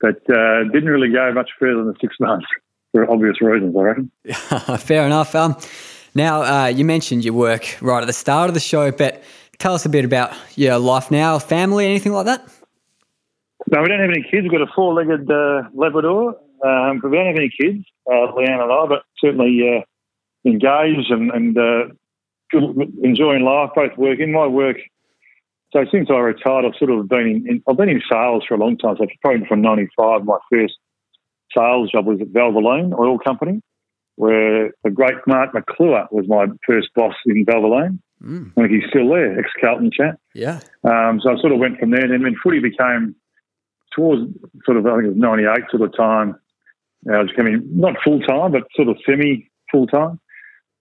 [0.00, 2.46] but uh, didn't really go much further than six months
[2.96, 4.10] for obvious reasons, I reckon.
[4.78, 5.34] Fair enough.
[5.34, 5.56] Um,
[6.14, 9.22] now, uh, you mentioned your work right at the start of the show, but
[9.58, 12.48] tell us a bit about your life now, family, anything like that.
[13.70, 14.44] No, we don't have any kids.
[14.44, 16.36] We've got a four-legged uh, Labrador.
[16.64, 21.10] Um, but we don't have any kids, uh, Leanne and I, but certainly uh, engaged
[21.10, 21.88] and, and uh,
[23.02, 24.32] enjoying life, both working.
[24.32, 24.78] My work,
[25.70, 28.58] so since I retired, I've sort of been in, I've been in sales for a
[28.58, 28.96] long time.
[28.96, 30.78] So probably from '95, my first
[31.56, 33.62] sales job was at Valvoline Oil Company,
[34.16, 37.98] where the great Mark Maclure was my first boss in Valvoline.
[38.22, 38.52] Mm.
[38.56, 40.18] I think he's still there, ex Carlton chat.
[40.34, 40.60] Yeah.
[40.84, 43.14] Um, so I sort of went from there, and then when footy became
[43.94, 44.22] towards
[44.64, 46.36] sort of I think it was '98 sort of time.
[47.08, 50.18] I was coming not full time, but sort of semi full time.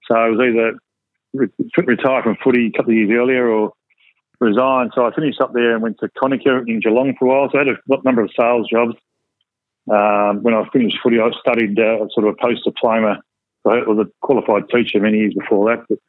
[0.08, 0.80] So I was either
[1.34, 3.74] re- retired from footy a couple of years earlier or
[4.40, 4.92] resigned.
[4.96, 7.50] So I finished up there and went to Konica in Geelong for a while.
[7.52, 8.96] So I had a number of sales jobs.
[9.92, 13.22] Um, when I finished footy, I studied uh, sort of a post diploma.
[13.66, 16.00] I was a qualified teacher many years before that, but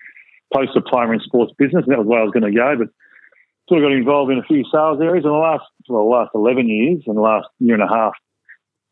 [0.54, 2.76] post diploma in sports business, and that was where I was going to go.
[2.78, 2.88] But
[3.68, 6.30] sort of got involved in a few sales areas in the last well, the last
[6.34, 8.12] eleven years and the last year and a half.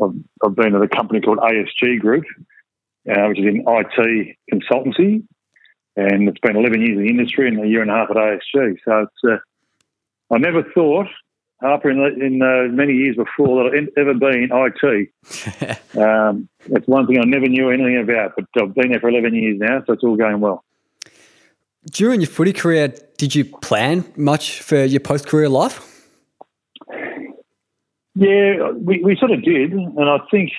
[0.03, 2.24] I've, I've been at a company called ASG Group,
[3.09, 5.22] uh, which is in IT consultancy,
[5.97, 8.16] and it's been 11 years in the industry and a year and a half at
[8.16, 8.76] ASG.
[8.85, 11.07] So it's, uh, I never thought,
[11.64, 15.96] Harper, in, in uh, many years before, that I've ever been IT.
[15.98, 19.34] um, it's one thing I never knew anything about, but I've been there for 11
[19.34, 20.64] years now, so it's all going well.
[21.90, 26.08] During your footy career, did you plan much for your post career life?
[28.14, 29.72] Yeah, we, we sort of did.
[29.72, 30.50] And I think,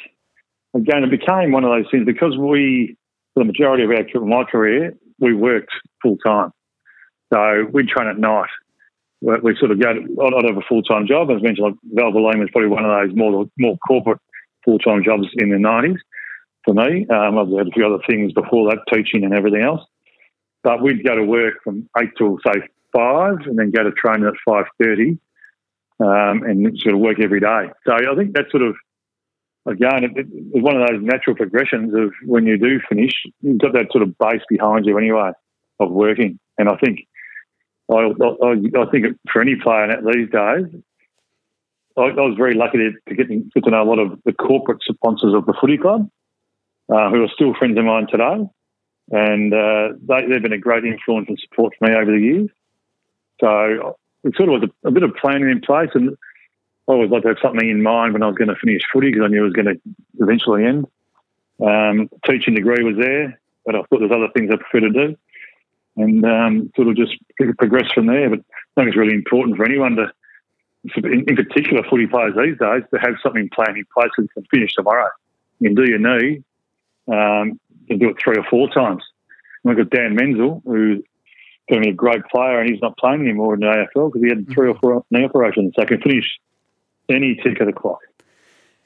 [0.73, 2.97] again, it became one of those things because we,
[3.33, 6.51] for the majority of our, my career, we worked full time.
[7.33, 8.49] So we'd train at night.
[9.21, 11.31] We sort of go, I'd have a full time job.
[11.31, 14.19] As mentioned, like Valvoline was probably one of those more more corporate
[14.63, 15.97] full time jobs in the 90s
[16.63, 17.07] for me.
[17.09, 19.81] Um, I've had a few other things before that, teaching and everything else.
[20.63, 22.59] But we'd go to work from 8 till, say,
[22.95, 25.19] 5 and then go to training at 5.30
[25.99, 27.69] um, and sort of work every day.
[27.85, 28.75] So I think that's sort of
[29.65, 33.73] again, it, was one of those natural progressions of when you do finish, you've got
[33.73, 35.31] that sort of base behind you anyway
[35.79, 36.39] of working.
[36.57, 36.99] And I think,
[37.91, 40.81] I, I, I think for any player these days,
[41.97, 44.81] I, I was very lucky to, to get, to know a lot of the corporate
[44.83, 46.09] sponsors of the footy club,
[46.89, 48.47] uh, who are still friends of mine today.
[49.11, 52.49] And uh, they, they've been a great influence and support for me over the years.
[53.39, 55.89] So it sort of was a, a bit of planning in place.
[55.93, 56.17] And
[56.87, 59.11] I always liked to have something in mind when I was going to finish footy
[59.11, 59.79] because I knew it was going to
[60.19, 60.85] eventually end.
[61.63, 65.15] Um, teaching degree was there, but I thought there's other things I prefer to do,
[65.97, 67.13] and um, sort of just
[67.57, 68.29] progress from there.
[68.29, 70.11] But I think it's really important for anyone to,
[70.97, 74.45] in, in particular, footy players these days, to have something planned in place and can
[74.51, 75.09] finish tomorrow.
[75.59, 76.43] You can do your knee,
[77.07, 79.03] um, you can do it three or four times.
[79.63, 81.03] we've got Dan Menzel, who's
[81.69, 84.21] going to be a great player, and he's not playing anymore in the AFL because
[84.21, 85.73] he had three or four knee operations.
[85.75, 86.39] So he can finish
[87.09, 87.99] any tick of the clock.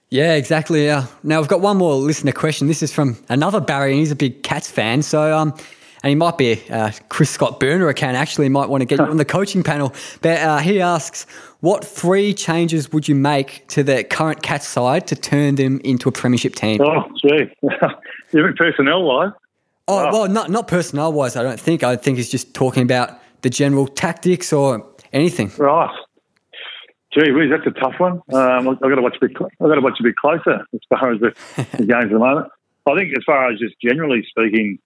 [0.10, 0.86] Yeah, exactly.
[0.86, 1.06] Yeah.
[1.24, 2.68] Now, we've got one more listener question.
[2.68, 5.04] This is from another Barry, and he's a big Cats fan.
[5.04, 5.54] So, um,
[6.04, 8.16] and he might be uh, Chris Scott Burner account.
[8.16, 9.94] Actually, he might want to get you on the coaching panel.
[10.22, 11.26] But uh, he asks,
[11.60, 16.08] what three changes would you make to the current Cats side to turn them into
[16.08, 16.80] a premiership team?
[16.82, 17.52] Oh, gee,
[18.38, 19.32] even personnel wise.
[19.88, 21.36] Oh, oh, well, not not personnel wise.
[21.36, 21.84] I don't think.
[21.84, 25.52] I think he's just talking about the general tactics or anything.
[25.58, 25.90] Right.
[27.12, 28.22] Gee whiz, that's a tough one.
[28.32, 29.36] Um, I've got to watch a bit.
[29.42, 31.34] I've got to watch a bit closer as far as the,
[31.78, 32.48] the games at the moment.
[32.88, 34.78] I think, as far as just generally speaking,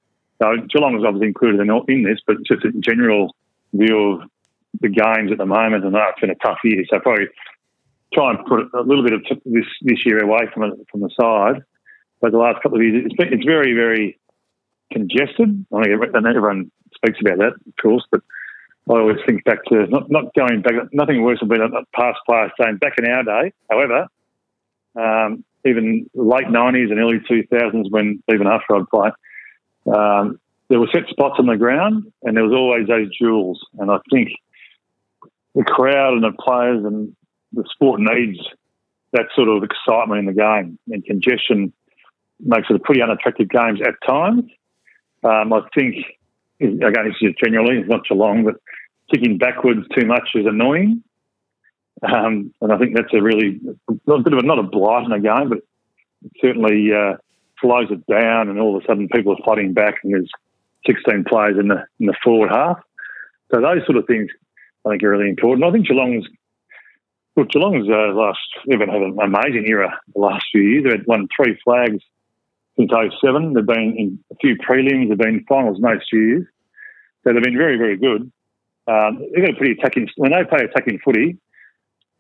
[0.44, 3.34] so Geelong is obviously included in, in this, but just a general
[3.72, 4.30] view of
[4.82, 6.84] the games at the moment, and it's been a tough year.
[6.89, 7.28] So probably
[8.14, 11.10] try and put a little bit of this this year away from it, from the
[11.20, 11.64] side.
[12.20, 14.20] But the last couple of years, it's, been, it's very very
[14.91, 15.66] congested.
[15.74, 18.22] I think everyone speaks about that, of course, but
[18.89, 22.20] I always think back to not, not going back, nothing worse than being a past
[22.26, 24.08] player saying back in our day, however,
[24.96, 29.10] um, even late 90s and early 2000s when even after I'd play,
[29.86, 33.59] um, there were set spots on the ground and there was always those duels.
[33.79, 34.29] And I think
[35.55, 37.15] the crowd and the players and
[37.51, 38.39] the sport needs
[39.11, 41.73] that sort of excitement in the game and congestion
[42.39, 44.43] makes it a pretty unattractive games at times.
[45.23, 45.95] Um, I think
[46.59, 48.55] again, it's just generally, it's not too long, but
[49.13, 51.03] ticking backwards too much is annoying.
[52.01, 55.11] Um, and I think that's a really a bit of a, not a blight in
[55.11, 55.59] the game, but
[56.41, 57.17] certainly uh,
[57.62, 58.49] slows it down.
[58.49, 60.30] And all of a sudden, people are fighting back, and there's
[60.86, 62.80] 16 players in the in the forward half.
[63.51, 64.30] So those sort of things,
[64.86, 65.68] I think, are really important.
[65.68, 66.26] I think Geelong's
[67.36, 70.86] look, Geelong's uh, last they've an amazing era the last few years.
[70.89, 72.04] They've won three flags
[72.78, 73.54] since 07.
[73.54, 75.10] They've been in a few prelims.
[75.10, 76.45] They've been finals most years.
[77.24, 78.32] So they've been very, very good.
[78.88, 81.38] Um, they've got a pretty attacking, when they play attacking footy,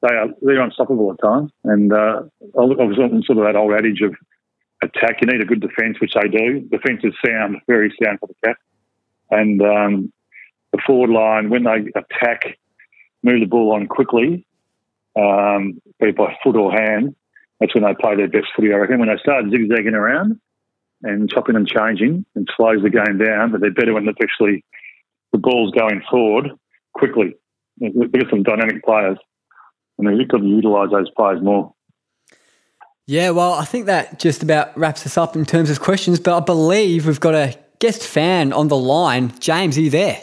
[0.01, 1.51] they are they're unstoppable at times.
[1.63, 2.23] And uh,
[2.57, 4.15] I was on sort of that old adage of
[4.83, 5.17] attack.
[5.21, 6.61] You need a good defence, which they do.
[6.61, 8.59] Defence is sound, very sound for the Cats.
[9.31, 10.13] And um,
[10.71, 12.57] the forward line, when they attack,
[13.23, 14.45] move the ball on quickly,
[15.15, 17.15] um, be it by foot or hand,
[17.59, 18.99] that's when they play their best footy, I reckon.
[18.99, 20.39] When they start zigzagging around
[21.03, 24.63] and chopping and changing, and slows the game down, but they're better when actually
[25.31, 26.51] the ball's going forward
[26.93, 27.35] quickly.
[27.79, 29.17] They've got some dynamic players,
[29.97, 31.73] and they've got to utilise those players more.
[33.05, 36.37] Yeah, well, I think that just about wraps us up in terms of questions, but
[36.37, 39.37] I believe we've got a guest fan on the line.
[39.39, 40.21] James, are you there?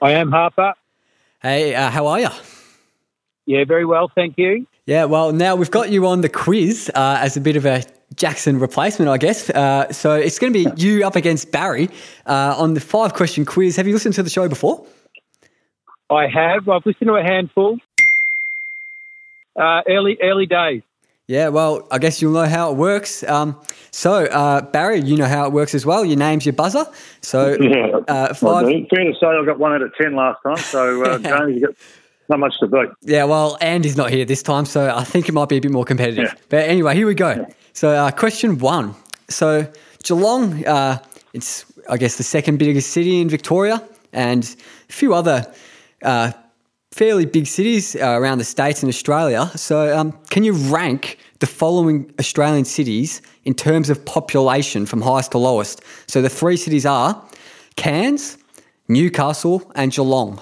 [0.00, 0.74] I am, Harper.
[1.42, 2.28] Hey, uh, how are you?
[3.46, 4.66] Yeah, very well, thank you.
[4.86, 7.82] Yeah, well, now we've got you on the quiz uh, as a bit of a
[8.14, 9.50] Jackson replacement, I guess.
[9.50, 11.88] Uh, so it's going to be you up against Barry
[12.26, 13.74] uh, on the five question quiz.
[13.76, 14.84] Have you listened to the show before?
[16.08, 16.68] I have.
[16.68, 17.78] I've listened to a handful.
[19.56, 20.82] Uh, early early days.
[21.30, 23.22] Yeah, well, I guess you'll know how it works.
[23.22, 23.56] Um,
[23.92, 26.04] so, uh, Barry, you know how it works as well.
[26.04, 26.84] Your name's your buzzer.
[27.20, 28.66] So, yeah, uh, five.
[28.66, 30.56] Fair to say, I got one out of ten last time.
[30.56, 31.76] So, uh, James, you got
[32.28, 32.88] not much to beat.
[33.02, 35.70] Yeah, well, Andy's not here this time, so I think it might be a bit
[35.70, 36.24] more competitive.
[36.24, 36.40] Yeah.
[36.48, 37.30] But anyway, here we go.
[37.30, 37.44] Yeah.
[37.74, 38.96] So, uh, question one.
[39.28, 39.70] So,
[40.02, 40.98] Geelong, uh,
[41.32, 43.80] it's I guess the second biggest city in Victoria,
[44.12, 44.42] and
[44.88, 45.46] a few other
[46.02, 46.32] uh,
[46.92, 49.50] fairly big cities uh, around the states and Australia.
[49.56, 55.32] So, um, can you rank the following Australian cities in terms of population from highest
[55.32, 55.82] to lowest?
[56.06, 57.22] So, the three cities are
[57.76, 58.38] Cairns,
[58.88, 60.40] Newcastle, and Geelong.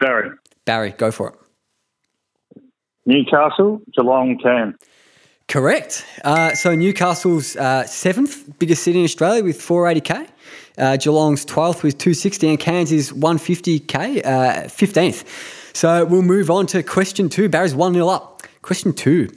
[0.00, 0.30] Barry.
[0.64, 2.62] Barry, go for it.
[3.06, 4.76] Newcastle, Geelong, Cairns.
[5.48, 6.06] Correct.
[6.24, 10.28] Uh, so Newcastle's uh, seventh biggest city in Australia with 480k.
[10.78, 15.22] Uh, Geelong's 12th with 260, and Cairns is 150k, 15th.
[15.22, 15.28] Uh,
[15.74, 17.48] so we'll move on to question two.
[17.48, 18.42] Barry's 1 0 up.
[18.62, 19.28] Question two.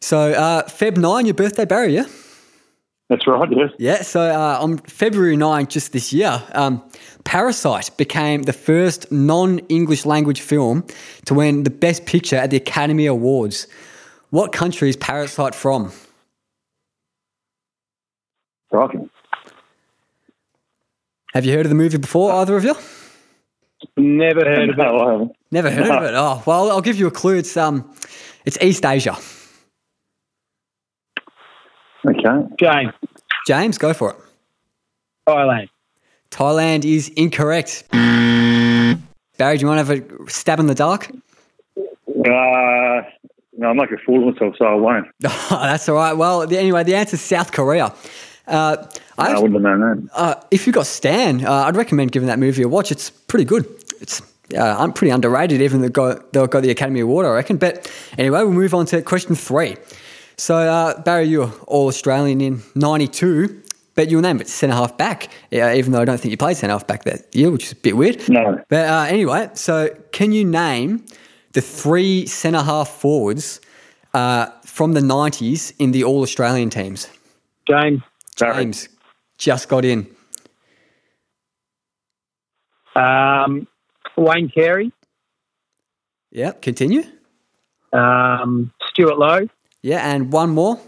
[0.00, 2.06] So uh, Feb 9, your birthday, Barry, yeah?
[3.10, 3.70] That's right, yes.
[3.78, 6.82] Yeah, so uh, on February 9, just this year, um,
[7.24, 10.86] Parasite became the first non English language film
[11.26, 13.66] to win the Best Picture at the Academy Awards.
[14.30, 15.92] What country is Parasite from?
[18.70, 19.10] Rocking.
[21.34, 22.74] Have you heard of the movie before, either of you?
[23.96, 25.36] Never heard of it.
[25.50, 25.98] Never heard no.
[25.98, 26.14] of it.
[26.14, 27.36] Oh well, I'll give you a clue.
[27.36, 27.94] It's um,
[28.44, 29.16] it's East Asia.
[32.06, 32.92] Okay, James.
[33.46, 34.16] James, go for it.
[35.28, 35.68] Thailand.
[36.30, 37.84] Thailand is incorrect.
[37.92, 41.10] Barry, do you want to have a stab in the dark?
[42.08, 43.02] Uh,
[43.56, 45.08] no, I'm like a fool of myself, so I won't.
[45.20, 46.12] That's all right.
[46.12, 47.92] Well, the, anyway, the answer is South Korea.
[48.50, 48.86] Uh,
[49.16, 50.10] I, I, wouldn't have known that.
[50.14, 52.90] Uh, if you've got Stan, uh, I'd recommend giving that movie a watch.
[52.90, 53.66] It's pretty good.
[54.00, 54.22] It's
[54.56, 57.56] uh, I'm pretty underrated, even though they got, they got the Academy Award, I reckon.
[57.56, 59.76] But anyway, we'll move on to question three.
[60.36, 63.62] So, uh, Barry, you were all Australian in 92,
[63.94, 66.72] but you were named centre half back, even though I don't think you played centre
[66.72, 68.28] half back that year, which is a bit weird.
[68.28, 68.60] No.
[68.68, 71.04] But uh, anyway, so can you name
[71.52, 73.60] the three centre half forwards
[74.14, 77.08] uh, from the 90s in the All Australian teams?
[77.68, 78.00] James.
[78.36, 78.88] James
[79.38, 80.06] just got in.
[82.94, 83.66] Um,
[84.16, 84.92] Wayne Carey.
[86.30, 87.02] Yeah, continue.
[87.92, 89.48] Um, Stuart Lowe.
[89.82, 90.78] Yeah, and one more.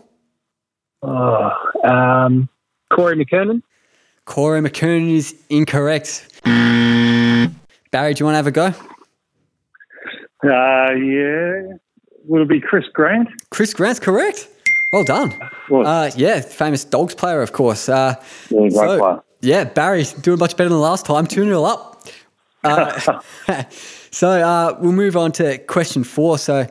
[1.03, 1.51] Oh,
[1.85, 2.49] um,
[2.93, 3.63] Corey McKernan.
[4.25, 6.29] Corey McKernan is incorrect.
[6.45, 8.67] Barry, do you want to have a go?
[10.45, 11.77] Uh, yeah.
[12.25, 13.29] Would it be Chris Grant?
[13.51, 14.49] Chris Grant's correct.
[14.93, 15.33] Well done.
[15.71, 17.89] Uh, yeah, famous dogs player, of course.
[17.89, 18.15] Uh,
[18.51, 19.23] yeah, great so, player.
[19.41, 21.27] Yeah, Barry doing much better than last time.
[21.27, 21.89] 2 0 up.
[22.65, 22.97] Uh,
[24.13, 26.39] so uh, we'll move on to question four.
[26.39, 26.65] So,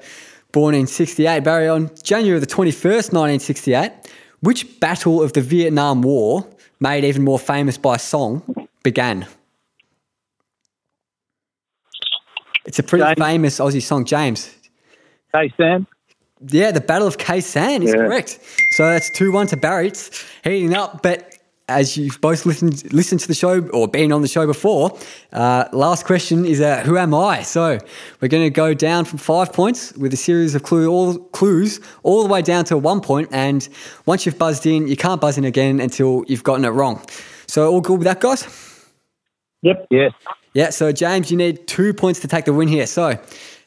[0.53, 3.91] born in 68, Barry, on January the 21st, 1968,
[4.39, 6.47] which battle of the Vietnam War,
[6.79, 9.27] made even more famous by song, began?
[12.63, 13.19] It's a pretty James.
[13.19, 14.55] famous Aussie song, James.
[15.33, 15.85] Khe Sanh.
[16.47, 17.97] Yeah, the Battle of Khe Sanh is yeah.
[17.97, 18.39] correct.
[18.71, 19.87] So that's 2 1 to Barry.
[19.87, 21.03] It's heating up.
[21.03, 21.37] But
[21.69, 24.97] as you've both listened, listened to the show or been on the show before,
[25.31, 27.43] uh, last question is uh, Who am I?
[27.43, 27.77] So
[28.19, 31.79] we're going to go down from five points with a series of clue, all, clues
[32.03, 33.29] all the way down to one point.
[33.29, 33.69] point, And
[34.05, 37.01] once you've buzzed in, you can't buzz in again until you've gotten it wrong.
[37.47, 38.47] So all good with that, guys?
[39.63, 39.87] Yep.
[39.89, 40.13] Yes.
[40.53, 40.69] Yeah.
[40.69, 42.87] So, James, you need two points to take the win here.
[42.87, 43.19] So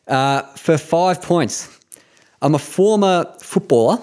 [0.08, 1.73] uh, for five points,
[2.44, 4.02] I'm a former footballer,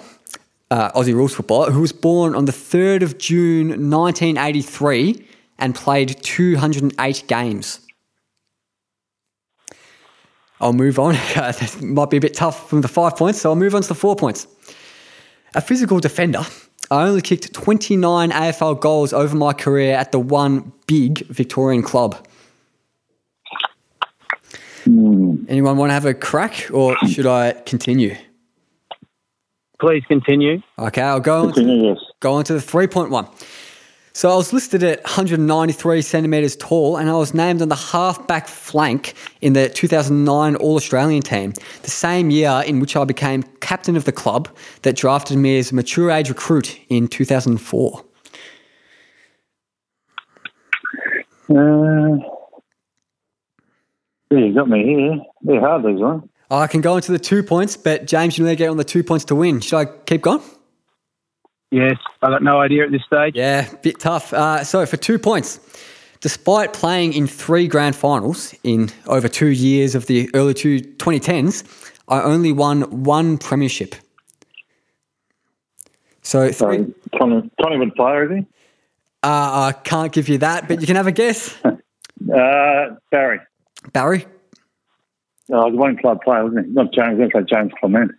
[0.68, 5.24] uh, Aussie rules footballer, who was born on the 3rd of June 1983
[5.60, 7.86] and played 208 games.
[10.60, 11.14] I'll move on.
[11.36, 13.88] that might be a bit tough from the five points, so I'll move on to
[13.88, 14.48] the four points.
[15.54, 16.44] A physical defender.
[16.90, 22.26] I only kicked 29 AFL goals over my career at the one big Victorian club.
[24.84, 28.16] Anyone want to have a crack, or should I continue?
[29.82, 30.62] Please continue.
[30.78, 31.98] Okay, I'll go on to, yes.
[32.20, 33.28] go on to the 3.1.
[34.12, 38.46] So I was listed at 193 centimetres tall, and I was named on the half-back
[38.46, 41.52] flank in the 2009 All-Australian team,
[41.82, 44.48] the same year in which I became captain of the club
[44.82, 48.04] that drafted me as a mature age recruit in 2004.
[51.50, 51.54] Uh,
[54.30, 55.18] yeah, you got me here.
[55.40, 56.22] They're hard, these ones.
[56.52, 58.84] I can go into the two points, but James, you need to get on the
[58.84, 59.60] two points to win.
[59.60, 60.42] Should I keep going?
[61.70, 63.34] Yes, I got no idea at this stage.
[63.34, 64.34] Yeah, bit tough.
[64.34, 65.58] Uh, so for two points,
[66.20, 71.64] despite playing in three grand finals in over two years of the early two 2010s,
[72.08, 73.94] I only won one premiership.
[76.20, 78.46] So three, Collingwood player, is he?
[79.22, 81.56] uh, I can't give you that, but you can have a guess.
[82.32, 83.40] Uh, Barry.
[83.92, 84.26] Barry?
[85.52, 86.72] Oh, he's one club player, wasn't he?
[86.72, 87.20] Not James.
[87.20, 88.12] I was going to say James Clement.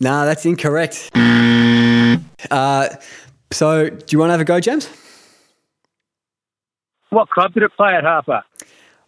[0.00, 1.10] Nah, that's incorrect.
[2.50, 2.88] Uh,
[3.52, 4.90] so do you want to have a go, James?
[7.10, 8.42] What club did it play at, Harper?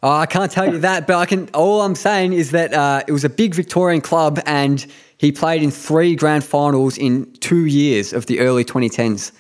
[0.03, 1.49] Oh, I can't tell you that, but I can.
[1.55, 4.87] All I'm saying is that uh, it was a big Victorian club, and
[5.19, 9.33] he played in three grand finals in two years of the early 2010s.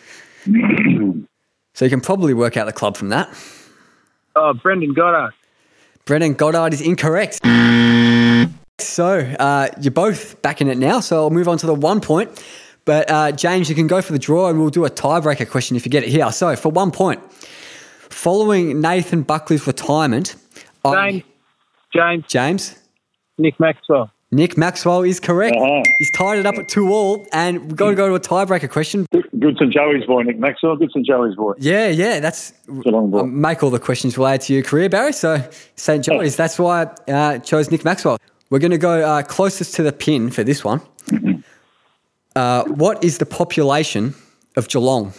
[1.74, 3.28] so you can probably work out the club from that.
[4.34, 5.32] Oh, Brendan Goddard.
[6.09, 7.38] Brendan Goddard is incorrect.
[8.80, 11.00] So uh, you're both back in it now.
[11.00, 12.42] So I'll move on to the one point.
[12.86, 15.76] But uh, James, you can go for the draw, and we'll do a tiebreaker question
[15.76, 16.32] if you get it here.
[16.32, 17.20] So for one point,
[18.09, 20.34] following Nathan Buckley's retirement,
[20.82, 21.24] I- James.
[21.92, 22.24] James.
[22.26, 22.78] James,
[23.36, 24.11] Nick Maxwell.
[24.30, 25.56] Nick Maxwell is correct.
[25.56, 25.82] Uh-huh.
[25.98, 28.70] He's tied it up at two all, and we've got to go to a tiebreaker
[28.70, 29.06] question.
[29.39, 29.72] Good St.
[29.72, 30.76] Joey's boy, Nick Maxwell.
[30.76, 31.07] Good St.
[31.07, 31.55] Joey's boy.
[31.59, 32.53] Yeah, yeah, that's.
[32.86, 35.12] I'll make all the questions related to your career, Barry.
[35.12, 35.43] So
[35.76, 36.05] St.
[36.05, 38.18] John's, that's why I uh, chose Nick Maxwell.
[38.51, 40.80] We're going to go uh, closest to the pin for this one.
[42.34, 44.14] Uh, what is the population
[44.57, 45.12] of Geelong,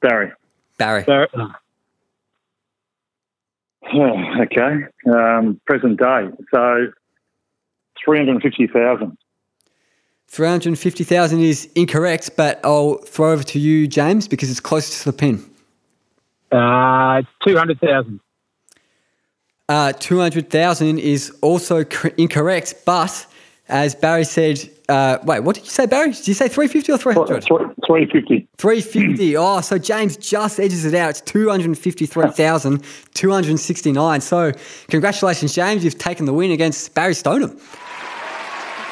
[0.00, 0.32] Barry.
[0.76, 1.04] Barry?
[1.04, 1.28] Barry.
[3.94, 4.84] Oh, okay.
[5.06, 6.28] Um, present day.
[6.52, 6.92] So,
[8.04, 9.16] 350,000.
[10.34, 15.16] 350,000 is incorrect, but I'll throw over to you, James, because it's closest to the
[15.16, 15.48] pin.
[16.50, 18.18] Uh, 200,000.
[19.68, 23.26] Uh, 200,000 is also cor- incorrect, but
[23.68, 24.58] as Barry said,
[24.88, 26.10] uh, wait, what did you say, Barry?
[26.10, 27.44] Did you say 350 or 300?
[27.44, 28.48] 350.
[28.58, 29.36] 350.
[29.38, 31.10] Oh, so James just edges it out.
[31.10, 34.20] It's 253,269.
[34.20, 34.50] So,
[34.88, 35.84] congratulations, James.
[35.84, 37.56] You've taken the win against Barry Stoneham.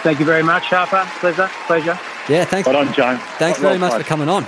[0.03, 1.09] Thank you very much, Harper.
[1.21, 1.49] Pleasure.
[1.67, 1.99] Pleasure.
[2.29, 2.67] Yeah, thanks.
[2.69, 3.21] Well done, James.
[3.39, 4.43] Thanks Well very much for coming on.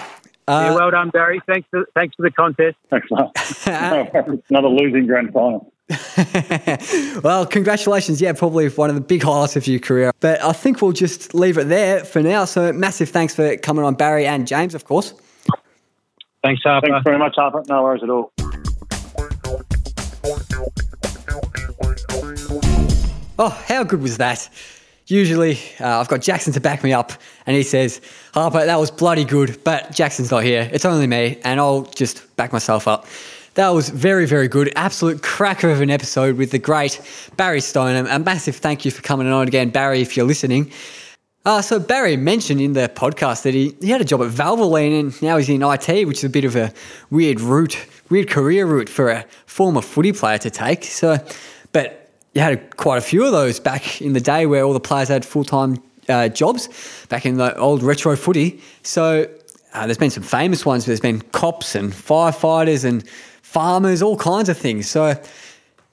[0.48, 1.40] yeah, Uh, well done, Barry.
[1.46, 2.76] Thanks for, thanks for the contest.
[2.90, 4.40] Thanks, mate.
[4.50, 5.72] Another losing grand final.
[7.22, 8.20] well, congratulations.
[8.20, 10.12] Yeah, probably one of the big highlights of your career.
[10.20, 12.46] But I think we'll just leave it there for now.
[12.46, 15.14] So, massive thanks for coming on, Barry and James, of course.
[16.42, 16.88] Thanks, Harper.
[16.88, 17.62] Thanks very much, Harper.
[17.68, 18.32] No worries at all.
[23.38, 24.48] Oh, how good was that?
[25.06, 27.12] Usually, uh, I've got Jackson to back me up,
[27.46, 28.00] and he says,
[28.32, 30.68] Harper, that was bloody good, but Jackson's not here.
[30.72, 33.06] It's only me, and I'll just back myself up.
[33.54, 34.72] That was very, very good.
[34.74, 37.00] Absolute cracker of an episode with the great
[37.36, 38.06] Barry Stoneham.
[38.06, 40.72] A massive thank you for coming on again, Barry, if you're listening.
[41.44, 44.98] Uh, so Barry mentioned in the podcast that he, he had a job at Valvoline
[44.98, 46.72] and now he's in IT, which is a bit of a
[47.10, 47.76] weird route,
[48.08, 50.84] weird career route for a former footy player to take.
[50.84, 51.18] So,
[51.72, 52.03] but
[52.34, 55.08] you had quite a few of those back in the day where all the players
[55.08, 56.68] had full time uh, jobs
[57.08, 58.60] back in the old retro footy.
[58.82, 59.28] So
[59.72, 60.84] uh, there's been some famous ones.
[60.84, 63.08] There's been cops and firefighters and
[63.42, 64.88] farmers, all kinds of things.
[64.88, 65.14] So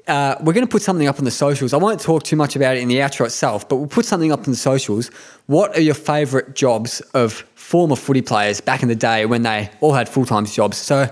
[0.07, 1.73] uh, we're going to put something up on the socials.
[1.73, 4.31] I won't talk too much about it in the outro itself, but we'll put something
[4.31, 5.09] up on the socials.
[5.45, 9.69] What are your favourite jobs of former footy players back in the day when they
[9.79, 10.77] all had full time jobs?
[10.77, 11.09] So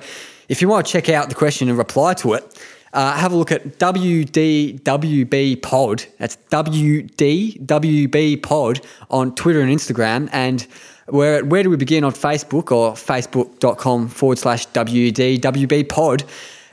[0.50, 2.60] if you want to check out the question and reply to it,
[2.94, 6.06] uh, have a look at WDWB Pod.
[6.18, 10.30] That's WDWB Pod on Twitter and Instagram.
[10.32, 10.66] And
[11.08, 16.24] we're at Where Do We Begin on Facebook or facebook.com forward slash WDWB Pod.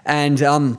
[0.04, 0.78] And um,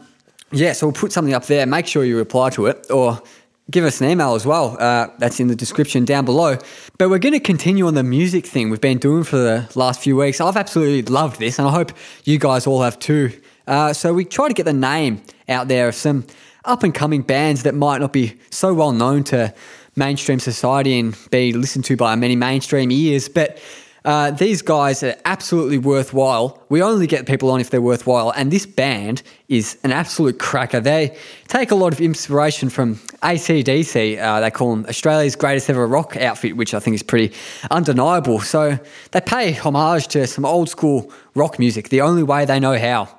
[0.52, 1.66] yeah, so we'll put something up there.
[1.66, 3.22] Make sure you reply to it or
[3.70, 4.78] give us an email as well.
[4.80, 6.58] Uh, that's in the description down below.
[6.98, 10.02] But we're going to continue on the music thing we've been doing for the last
[10.02, 10.40] few weeks.
[10.40, 11.92] I've absolutely loved this, and I hope
[12.24, 13.32] you guys all have too.
[13.68, 16.26] Uh, so we try to get the name out there of some
[16.66, 19.54] up and coming bands that might not be so well known to
[19.96, 23.60] mainstream society and be listened to by many mainstream ears, but
[24.06, 26.64] uh, these guys are absolutely worthwhile.
[26.70, 30.80] We only get people on if they're worthwhile, and this band is an absolute cracker.
[30.80, 31.18] They
[31.50, 34.18] take a lot of inspiration from ACDC.
[34.18, 37.36] Uh, they call them Australia's greatest ever rock outfit, which I think is pretty
[37.70, 38.40] undeniable.
[38.40, 38.80] So
[39.12, 43.10] they pay homage to some old school rock music the only way they know how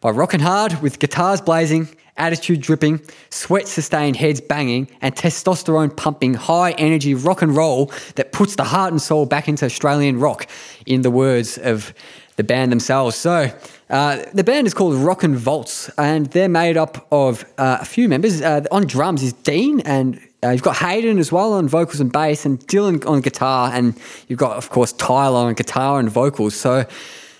[0.00, 6.34] by rocking hard with guitars blazing attitude dripping, sweat sustained heads banging, and testosterone pumping
[6.34, 10.46] high energy rock and roll that puts the heart and soul back into Australian rock,
[10.86, 11.92] in the words of
[12.36, 13.16] the band themselves.
[13.16, 13.50] So,
[13.88, 17.84] uh, the band is called Rock and Volts, and they're made up of uh, a
[17.84, 18.42] few members.
[18.42, 22.12] Uh, on drums is Dean, and uh, you've got Hayden as well on vocals and
[22.12, 26.54] bass, and Dylan on guitar, and you've got, of course, Tyler on guitar and vocals.
[26.54, 26.84] So,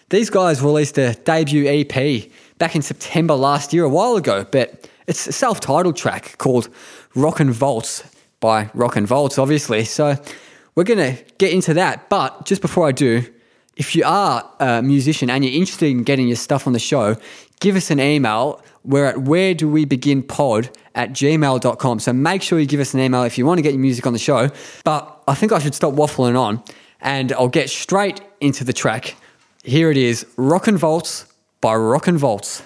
[0.09, 4.89] these guys released a debut EP back in September last year, a while ago, but
[5.07, 6.69] it's a self titled track called
[7.15, 8.03] Rock and Volts
[8.41, 9.85] by Rock and Volts, obviously.
[9.85, 10.17] So
[10.75, 12.09] we're going to get into that.
[12.09, 13.25] But just before I do,
[13.77, 17.17] if you are a musician and you're interested in getting your stuff on the show,
[17.61, 18.63] give us an email.
[18.85, 21.99] We're at where do we begin pod at gmail.com.
[21.99, 24.07] So make sure you give us an email if you want to get your music
[24.07, 24.51] on the show.
[24.85, 26.63] But I think I should stop waffling on
[27.01, 29.17] and I'll get straight into the track.
[29.63, 31.27] Here it is Rock and Volts
[31.67, 32.63] by Rock and Volts.